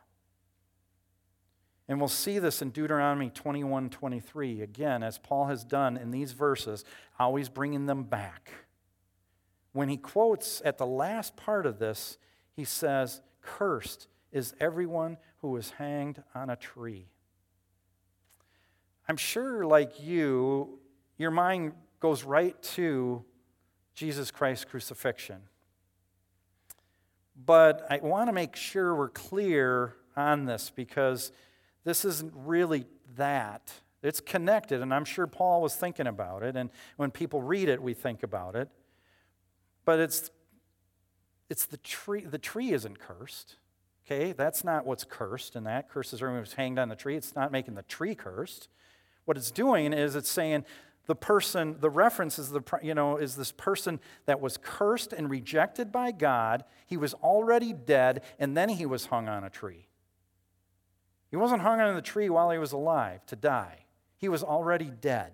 And 1.88 2.00
we'll 2.00 2.08
see 2.08 2.40
this 2.40 2.62
in 2.62 2.70
Deuteronomy 2.70 3.30
21 3.30 3.90
23, 3.90 4.62
again, 4.62 5.02
as 5.02 5.18
Paul 5.18 5.46
has 5.46 5.62
done 5.62 5.96
in 5.96 6.10
these 6.10 6.32
verses, 6.32 6.84
always 7.18 7.48
bringing 7.48 7.86
them 7.86 8.02
back. 8.02 8.50
When 9.76 9.90
he 9.90 9.98
quotes 9.98 10.62
at 10.64 10.78
the 10.78 10.86
last 10.86 11.36
part 11.36 11.66
of 11.66 11.78
this, 11.78 12.16
he 12.54 12.64
says, 12.64 13.20
Cursed 13.42 14.08
is 14.32 14.54
everyone 14.58 15.18
who 15.42 15.54
is 15.58 15.68
hanged 15.72 16.22
on 16.34 16.48
a 16.48 16.56
tree. 16.56 17.10
I'm 19.06 19.18
sure, 19.18 19.66
like 19.66 20.02
you, 20.02 20.78
your 21.18 21.30
mind 21.30 21.74
goes 22.00 22.24
right 22.24 22.60
to 22.62 23.22
Jesus 23.94 24.30
Christ's 24.30 24.64
crucifixion. 24.64 25.42
But 27.44 27.86
I 27.90 27.98
want 27.98 28.30
to 28.30 28.32
make 28.32 28.56
sure 28.56 28.94
we're 28.94 29.10
clear 29.10 29.92
on 30.16 30.46
this 30.46 30.72
because 30.74 31.32
this 31.84 32.06
isn't 32.06 32.32
really 32.34 32.86
that. 33.16 33.74
It's 34.02 34.22
connected, 34.22 34.80
and 34.80 34.94
I'm 34.94 35.04
sure 35.04 35.26
Paul 35.26 35.60
was 35.60 35.74
thinking 35.74 36.06
about 36.06 36.42
it, 36.42 36.56
and 36.56 36.70
when 36.96 37.10
people 37.10 37.42
read 37.42 37.68
it, 37.68 37.82
we 37.82 37.92
think 37.92 38.22
about 38.22 38.56
it. 38.56 38.70
But 39.86 40.00
it's, 40.00 40.30
it's 41.48 41.64
the 41.64 41.78
tree. 41.78 42.26
The 42.26 42.38
tree 42.38 42.72
isn't 42.72 42.98
cursed. 42.98 43.56
Okay, 44.04 44.32
that's 44.32 44.62
not 44.62 44.84
what's 44.84 45.04
cursed, 45.04 45.56
and 45.56 45.66
that 45.66 45.88
curses 45.88 46.20
everyone 46.20 46.42
who's 46.42 46.52
hanged 46.52 46.78
on 46.78 46.90
the 46.90 46.94
tree. 46.94 47.16
It's 47.16 47.34
not 47.34 47.50
making 47.50 47.74
the 47.74 47.82
tree 47.82 48.14
cursed. 48.14 48.68
What 49.24 49.36
it's 49.36 49.50
doing 49.50 49.92
is 49.92 50.14
it's 50.14 50.28
saying 50.28 50.64
the 51.06 51.14
person, 51.14 51.76
the 51.80 51.90
reference 51.90 52.38
is 52.38 52.50
the 52.50 52.62
you 52.82 52.94
know 52.94 53.16
is 53.16 53.36
this 53.36 53.52
person 53.52 54.00
that 54.26 54.40
was 54.40 54.56
cursed 54.56 55.12
and 55.12 55.30
rejected 55.30 55.90
by 55.90 56.12
God. 56.12 56.64
He 56.86 56.96
was 56.96 57.14
already 57.14 57.72
dead, 57.72 58.22
and 58.38 58.56
then 58.56 58.68
he 58.68 58.86
was 58.86 59.06
hung 59.06 59.28
on 59.28 59.44
a 59.44 59.50
tree. 59.50 59.88
He 61.30 61.36
wasn't 61.36 61.62
hung 61.62 61.80
on 61.80 61.94
the 61.94 62.02
tree 62.02 62.28
while 62.28 62.50
he 62.50 62.58
was 62.58 62.72
alive 62.72 63.24
to 63.26 63.36
die, 63.36 63.86
he 64.18 64.28
was 64.28 64.42
already 64.42 64.90
dead. 64.90 65.32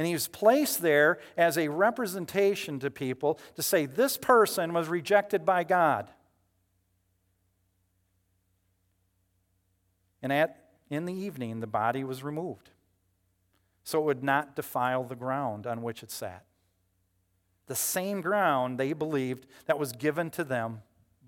And 0.00 0.06
he 0.06 0.14
was 0.14 0.28
placed 0.28 0.80
there 0.80 1.18
as 1.36 1.58
a 1.58 1.68
representation 1.68 2.80
to 2.80 2.90
people 2.90 3.38
to 3.56 3.62
say 3.62 3.84
this 3.84 4.16
person 4.16 4.72
was 4.72 4.88
rejected 4.88 5.44
by 5.44 5.62
God. 5.62 6.10
And 10.22 10.32
at, 10.32 10.70
in 10.88 11.04
the 11.04 11.12
evening, 11.12 11.60
the 11.60 11.66
body 11.66 12.02
was 12.02 12.22
removed 12.22 12.70
so 13.84 14.00
it 14.00 14.06
would 14.06 14.24
not 14.24 14.56
defile 14.56 15.04
the 15.04 15.14
ground 15.14 15.66
on 15.66 15.82
which 15.82 16.02
it 16.02 16.10
sat. 16.10 16.46
The 17.66 17.74
same 17.74 18.22
ground 18.22 18.78
they 18.78 18.94
believed 18.94 19.46
that 19.66 19.78
was 19.78 19.92
given 19.92 20.30
to 20.30 20.44
them 20.44 20.80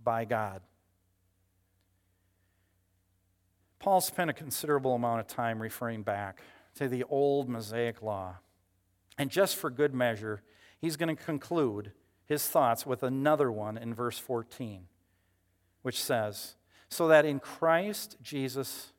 by 0.03 0.25
God. 0.25 0.63
Paul 3.79 4.01
spent 4.01 4.31
a 4.31 4.33
considerable 4.33 4.95
amount 4.95 5.21
of 5.21 5.27
time 5.27 5.61
referring 5.61 6.05
back 6.05 6.41
to 6.77 6.89
the 6.89 7.05
old 7.05 7.51
Mosaic 7.51 8.01
law. 8.01 8.37
And 9.19 9.31
just 9.31 9.57
for 9.57 9.71
good 9.71 9.95
measure, 9.95 10.43
he's 10.79 10.97
going 10.97 11.15
to 11.15 11.23
conclude 11.23 11.93
his 12.25 12.47
thoughts 12.49 12.87
with 12.87 13.03
another 13.03 13.51
one 13.51 13.77
in 13.77 13.95
verse 13.95 14.19
14, 14.19 14.87
which 15.83 16.03
says, 16.03 16.55
So 16.89 17.09
that 17.09 17.25
in 17.25 17.41
Christ 17.41 18.17
Jesus, 18.23 18.93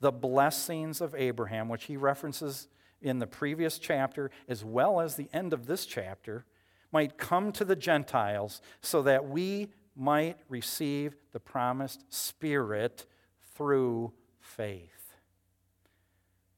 the 0.00 0.12
blessings 0.12 1.00
of 1.00 1.14
Abraham, 1.14 1.68
which 1.68 1.84
he 1.84 1.96
references 1.96 2.68
in 3.00 3.18
the 3.18 3.26
previous 3.26 3.78
chapter 3.78 4.30
as 4.48 4.64
well 4.64 5.00
as 5.00 5.16
the 5.16 5.28
end 5.32 5.52
of 5.52 5.66
this 5.66 5.86
chapter, 5.86 6.44
might 6.92 7.18
come 7.18 7.52
to 7.52 7.64
the 7.64 7.76
Gentiles 7.76 8.62
so 8.80 9.02
that 9.02 9.28
we 9.28 9.68
might 9.96 10.38
receive 10.48 11.16
the 11.32 11.40
promised 11.40 12.04
Spirit 12.12 13.06
through 13.54 14.12
faith. 14.40 14.95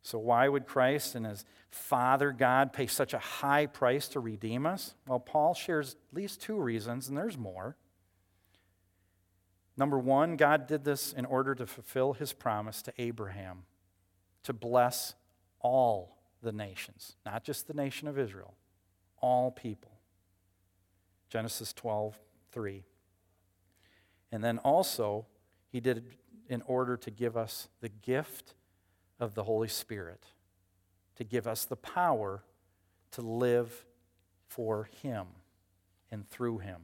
So, 0.08 0.18
why 0.18 0.48
would 0.48 0.64
Christ 0.64 1.14
and 1.16 1.26
his 1.26 1.44
Father 1.68 2.32
God 2.32 2.72
pay 2.72 2.86
such 2.86 3.12
a 3.12 3.18
high 3.18 3.66
price 3.66 4.08
to 4.08 4.20
redeem 4.20 4.64
us? 4.64 4.94
Well, 5.06 5.20
Paul 5.20 5.52
shares 5.52 5.96
at 5.96 6.16
least 6.16 6.40
two 6.40 6.58
reasons, 6.58 7.08
and 7.08 7.18
there's 7.18 7.36
more. 7.36 7.76
Number 9.76 9.98
one, 9.98 10.38
God 10.38 10.66
did 10.66 10.82
this 10.82 11.12
in 11.12 11.26
order 11.26 11.54
to 11.54 11.66
fulfill 11.66 12.14
his 12.14 12.32
promise 12.32 12.80
to 12.84 12.92
Abraham 12.96 13.64
to 14.44 14.54
bless 14.54 15.14
all 15.60 16.16
the 16.40 16.52
nations, 16.52 17.16
not 17.26 17.44
just 17.44 17.68
the 17.68 17.74
nation 17.74 18.08
of 18.08 18.18
Israel, 18.18 18.54
all 19.20 19.50
people. 19.50 20.00
Genesis 21.28 21.74
12, 21.74 22.18
3. 22.50 22.82
And 24.32 24.42
then 24.42 24.56
also, 24.60 25.26
he 25.68 25.80
did 25.80 25.98
it 25.98 26.04
in 26.48 26.62
order 26.62 26.96
to 26.96 27.10
give 27.10 27.36
us 27.36 27.68
the 27.82 27.90
gift 27.90 28.54
of 29.20 29.34
the 29.34 29.44
Holy 29.44 29.68
Spirit, 29.68 30.24
to 31.16 31.24
give 31.24 31.46
us 31.46 31.64
the 31.64 31.76
power 31.76 32.42
to 33.12 33.22
live 33.22 33.84
for 34.46 34.88
Him 35.02 35.26
and 36.10 36.28
through 36.28 36.58
Him. 36.58 36.82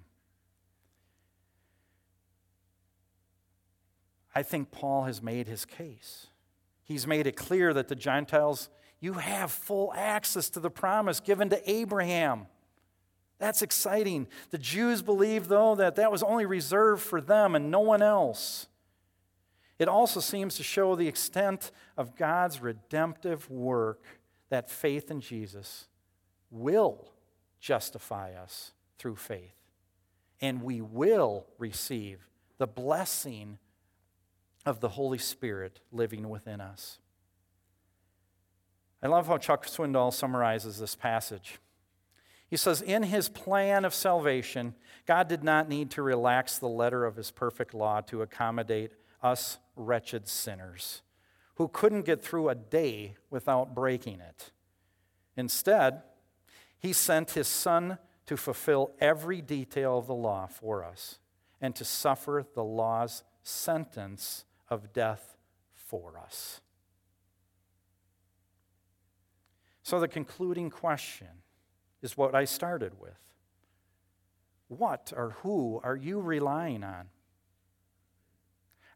I 4.34 4.42
think 4.42 4.70
Paul 4.70 5.04
has 5.04 5.22
made 5.22 5.46
his 5.46 5.64
case. 5.64 6.26
He's 6.82 7.06
made 7.06 7.26
it 7.26 7.36
clear 7.36 7.72
that 7.72 7.88
the 7.88 7.94
Gentiles, 7.94 8.68
you 9.00 9.14
have 9.14 9.50
full 9.50 9.92
access 9.94 10.50
to 10.50 10.60
the 10.60 10.70
promise 10.70 11.20
given 11.20 11.48
to 11.50 11.70
Abraham. 11.70 12.46
That's 13.38 13.62
exciting. 13.62 14.26
The 14.50 14.58
Jews 14.58 15.02
believed, 15.02 15.48
though, 15.48 15.74
that 15.76 15.96
that 15.96 16.10
was 16.10 16.22
only 16.22 16.46
reserved 16.46 17.02
for 17.02 17.20
them 17.20 17.54
and 17.54 17.70
no 17.70 17.80
one 17.80 18.02
else. 18.02 18.66
It 19.78 19.88
also 19.88 20.20
seems 20.20 20.56
to 20.56 20.62
show 20.62 20.94
the 20.94 21.08
extent 21.08 21.72
of 21.96 22.16
God's 22.16 22.60
redemptive 22.60 23.50
work 23.50 24.04
that 24.48 24.70
faith 24.70 25.10
in 25.10 25.20
Jesus 25.20 25.88
will 26.50 27.12
justify 27.58 28.34
us 28.34 28.72
through 28.98 29.16
faith. 29.16 29.56
And 30.40 30.62
we 30.62 30.80
will 30.80 31.46
receive 31.58 32.28
the 32.58 32.66
blessing 32.66 33.58
of 34.64 34.80
the 34.80 34.90
Holy 34.90 35.18
Spirit 35.18 35.80
living 35.90 36.28
within 36.28 36.60
us. 36.60 36.98
I 39.02 39.08
love 39.08 39.26
how 39.26 39.38
Chuck 39.38 39.66
Swindoll 39.66 40.12
summarizes 40.12 40.78
this 40.78 40.94
passage. 40.94 41.58
He 42.48 42.56
says, 42.56 42.80
In 42.80 43.02
his 43.02 43.28
plan 43.28 43.84
of 43.84 43.92
salvation, 43.92 44.74
God 45.06 45.28
did 45.28 45.42
not 45.42 45.68
need 45.68 45.90
to 45.92 46.02
relax 46.02 46.58
the 46.58 46.68
letter 46.68 47.04
of 47.04 47.16
his 47.16 47.30
perfect 47.30 47.74
law 47.74 48.00
to 48.02 48.22
accommodate 48.22 48.92
us 49.24 49.58
wretched 49.74 50.28
sinners 50.28 51.02
who 51.56 51.66
couldn't 51.68 52.02
get 52.02 52.22
through 52.22 52.48
a 52.48 52.54
day 52.54 53.16
without 53.30 53.74
breaking 53.74 54.20
it. 54.20 54.52
Instead, 55.36 56.02
he 56.78 56.92
sent 56.92 57.32
his 57.32 57.48
son 57.48 57.98
to 58.26 58.36
fulfill 58.36 58.92
every 59.00 59.40
detail 59.40 59.98
of 59.98 60.06
the 60.06 60.14
law 60.14 60.46
for 60.46 60.84
us 60.84 61.18
and 61.60 61.74
to 61.74 61.84
suffer 61.84 62.44
the 62.54 62.64
law's 62.64 63.22
sentence 63.42 64.44
of 64.68 64.92
death 64.92 65.36
for 65.72 66.18
us. 66.18 66.60
So, 69.82 70.00
the 70.00 70.08
concluding 70.08 70.70
question 70.70 71.28
is 72.02 72.16
what 72.16 72.34
I 72.34 72.44
started 72.44 73.00
with 73.00 73.18
What 74.68 75.12
or 75.14 75.36
who 75.42 75.80
are 75.84 75.96
you 75.96 76.20
relying 76.20 76.82
on? 76.82 77.08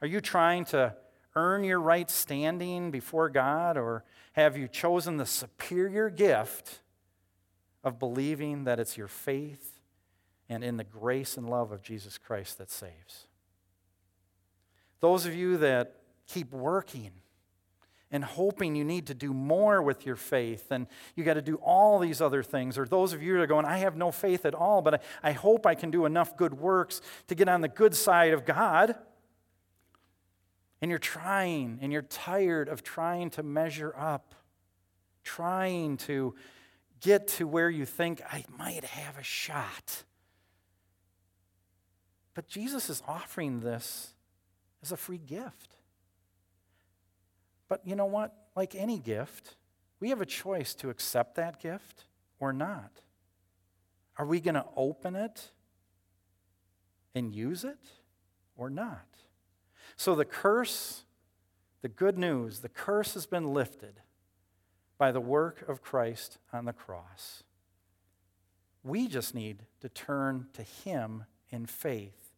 Are 0.00 0.06
you 0.06 0.20
trying 0.20 0.64
to 0.66 0.94
earn 1.34 1.64
your 1.64 1.80
right 1.80 2.10
standing 2.10 2.90
before 2.90 3.28
God, 3.28 3.76
or 3.76 4.04
have 4.32 4.56
you 4.56 4.68
chosen 4.68 5.16
the 5.16 5.26
superior 5.26 6.10
gift 6.10 6.80
of 7.84 7.98
believing 7.98 8.64
that 8.64 8.80
it's 8.80 8.96
your 8.96 9.08
faith 9.08 9.80
and 10.48 10.64
in 10.64 10.76
the 10.76 10.84
grace 10.84 11.36
and 11.36 11.48
love 11.48 11.70
of 11.70 11.82
Jesus 11.82 12.18
Christ 12.18 12.58
that 12.58 12.70
saves? 12.70 13.26
Those 15.00 15.26
of 15.26 15.34
you 15.34 15.58
that 15.58 15.96
keep 16.26 16.52
working 16.52 17.12
and 18.10 18.24
hoping 18.24 18.74
you 18.74 18.84
need 18.84 19.06
to 19.06 19.14
do 19.14 19.32
more 19.32 19.82
with 19.82 20.06
your 20.06 20.16
faith 20.16 20.72
and 20.72 20.86
you 21.14 21.24
got 21.24 21.34
to 21.34 21.42
do 21.42 21.56
all 21.56 21.98
these 21.98 22.20
other 22.20 22.42
things, 22.42 22.78
or 22.78 22.86
those 22.86 23.12
of 23.12 23.22
you 23.22 23.34
that 23.34 23.42
are 23.42 23.46
going, 23.46 23.66
I 23.66 23.78
have 23.78 23.96
no 23.96 24.10
faith 24.10 24.46
at 24.46 24.54
all, 24.54 24.82
but 24.82 24.94
I, 24.94 25.28
I 25.28 25.32
hope 25.32 25.66
I 25.66 25.74
can 25.74 25.90
do 25.90 26.06
enough 26.06 26.36
good 26.36 26.54
works 26.54 27.00
to 27.28 27.34
get 27.34 27.48
on 27.48 27.60
the 27.60 27.68
good 27.68 27.94
side 27.94 28.32
of 28.32 28.44
God. 28.44 28.96
And 30.80 30.90
you're 30.90 30.98
trying 30.98 31.78
and 31.82 31.92
you're 31.92 32.02
tired 32.02 32.68
of 32.68 32.82
trying 32.82 33.30
to 33.30 33.42
measure 33.42 33.94
up, 33.96 34.34
trying 35.24 35.96
to 35.98 36.34
get 37.00 37.28
to 37.28 37.46
where 37.46 37.70
you 37.70 37.84
think 37.84 38.22
I 38.30 38.44
might 38.56 38.84
have 38.84 39.18
a 39.18 39.22
shot. 39.22 40.04
But 42.34 42.46
Jesus 42.46 42.88
is 42.88 43.02
offering 43.08 43.60
this 43.60 44.14
as 44.82 44.92
a 44.92 44.96
free 44.96 45.18
gift. 45.18 45.74
But 47.68 47.86
you 47.86 47.96
know 47.96 48.06
what? 48.06 48.34
Like 48.54 48.74
any 48.74 48.98
gift, 48.98 49.56
we 50.00 50.10
have 50.10 50.20
a 50.20 50.26
choice 50.26 50.74
to 50.76 50.90
accept 50.90 51.34
that 51.36 51.60
gift 51.60 52.04
or 52.38 52.52
not. 52.52 52.90
Are 54.16 54.26
we 54.26 54.40
going 54.40 54.54
to 54.54 54.64
open 54.76 55.14
it 55.14 55.50
and 57.14 57.32
use 57.32 57.64
it 57.64 57.78
or 58.56 58.70
not? 58.70 59.06
So 59.98 60.14
the 60.14 60.24
curse, 60.24 61.02
the 61.82 61.88
good 61.88 62.16
news, 62.16 62.60
the 62.60 62.68
curse 62.68 63.14
has 63.14 63.26
been 63.26 63.52
lifted 63.52 64.00
by 64.96 65.10
the 65.10 65.20
work 65.20 65.68
of 65.68 65.82
Christ 65.82 66.38
on 66.52 66.66
the 66.66 66.72
cross. 66.72 67.42
We 68.84 69.08
just 69.08 69.34
need 69.34 69.64
to 69.80 69.88
turn 69.88 70.46
to 70.52 70.62
Him 70.62 71.24
in 71.50 71.66
faith. 71.66 72.30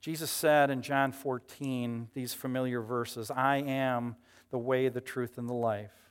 Jesus 0.00 0.32
said 0.32 0.68
in 0.68 0.82
John 0.82 1.12
14, 1.12 2.08
these 2.12 2.34
familiar 2.34 2.82
verses 2.82 3.30
I 3.30 3.58
am 3.58 4.16
the 4.50 4.58
way, 4.58 4.88
the 4.88 5.00
truth, 5.00 5.38
and 5.38 5.48
the 5.48 5.54
life, 5.54 6.10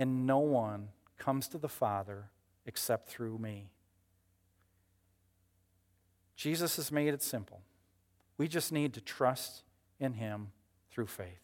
and 0.00 0.26
no 0.26 0.40
one 0.40 0.88
comes 1.16 1.46
to 1.48 1.58
the 1.58 1.68
Father 1.68 2.30
except 2.66 3.08
through 3.08 3.38
me. 3.38 3.70
Jesus 6.34 6.74
has 6.74 6.90
made 6.90 7.14
it 7.14 7.22
simple. 7.22 7.62
We 8.38 8.48
just 8.48 8.72
need 8.72 8.94
to 8.94 9.00
trust 9.00 9.62
in 10.00 10.14
Him 10.14 10.52
through 10.90 11.08
faith. 11.08 11.42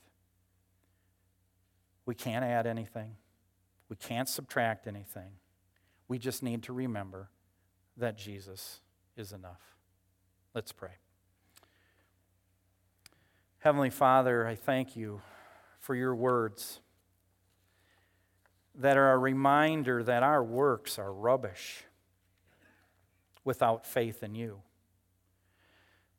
We 2.06 2.14
can't 2.14 2.44
add 2.44 2.66
anything, 2.66 3.16
we 3.88 3.96
can't 3.96 4.28
subtract 4.28 4.86
anything. 4.86 5.32
We 6.06 6.18
just 6.18 6.42
need 6.42 6.62
to 6.64 6.72
remember 6.72 7.30
that 7.96 8.18
Jesus 8.18 8.80
is 9.16 9.32
enough. 9.32 9.62
Let's 10.54 10.70
pray. 10.70 10.90
Heavenly 13.58 13.88
Father, 13.88 14.46
I 14.46 14.54
thank 14.54 14.94
you 14.94 15.22
for 15.80 15.94
your 15.94 16.14
words 16.14 16.80
that 18.74 18.98
are 18.98 19.12
a 19.12 19.18
reminder 19.18 20.02
that 20.02 20.22
our 20.22 20.44
works 20.44 20.98
are 20.98 21.12
rubbish 21.12 21.84
without 23.44 23.86
faith 23.86 24.22
in 24.22 24.34
you. 24.34 24.60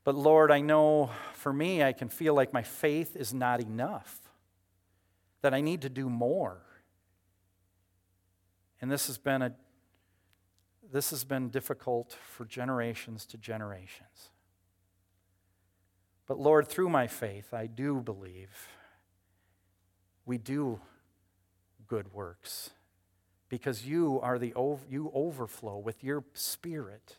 But 0.06 0.16
Lord, 0.16 0.52
I 0.52 0.62
know 0.62 1.10
for 1.34 1.52
me, 1.52 1.84
I 1.84 1.92
can 1.92 2.10
feel 2.10 2.36
like 2.36 2.54
my 2.54 2.62
faith 2.62 3.16
is 3.16 3.34
not 3.34 3.60
enough, 3.60 4.20
that 5.42 5.54
I 5.54 5.62
need 5.62 5.82
to 5.82 5.90
do 5.90 6.10
more. 6.10 6.62
And 8.80 8.90
this 8.90 9.08
has 9.08 9.18
been 9.18 9.42
a 9.42 9.54
this 10.92 11.10
has 11.10 11.24
been 11.24 11.50
difficult 11.50 12.16
for 12.24 12.46
generations 12.46 13.26
to 13.26 13.38
generations. 13.38 14.30
But 16.28 16.40
Lord, 16.40 16.68
through 16.68 16.90
my 16.90 17.08
faith, 17.08 17.56
I 17.56 17.66
do 17.66 18.00
believe 18.00 18.68
we 20.24 20.38
do 20.38 20.80
good 21.88 22.14
works 22.14 22.70
because 23.50 23.88
you 23.88 24.20
are 24.22 24.38
the 24.38 24.54
you 24.88 25.12
overflow 25.16 25.80
with 25.80 26.04
your 26.04 26.24
spirit 26.34 27.18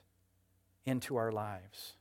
into 0.85 1.17
our 1.17 1.33
lives 1.33 1.97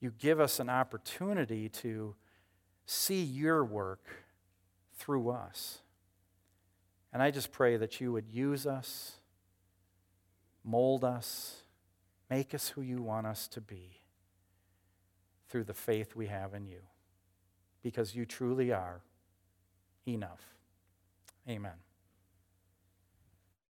you 0.00 0.12
give 0.18 0.40
us 0.40 0.58
an 0.58 0.70
opportunity 0.70 1.68
to 1.68 2.14
see 2.86 3.22
your 3.22 3.64
work 3.64 4.06
through 4.94 5.30
us. 5.30 5.80
And 7.12 7.22
I 7.22 7.30
just 7.30 7.52
pray 7.52 7.76
that 7.76 8.00
you 8.00 8.12
would 8.12 8.28
use 8.28 8.66
us, 8.66 9.16
mold 10.64 11.04
us, 11.04 11.62
make 12.28 12.54
us 12.54 12.68
who 12.68 12.82
you 12.82 13.02
want 13.02 13.26
us 13.26 13.48
to 13.48 13.60
be 13.60 14.00
through 15.48 15.64
the 15.64 15.74
faith 15.74 16.14
we 16.14 16.28
have 16.28 16.54
in 16.54 16.66
you, 16.66 16.80
because 17.82 18.14
you 18.14 18.24
truly 18.24 18.72
are 18.72 19.00
enough. 20.06 20.42
Amen. 21.48 21.72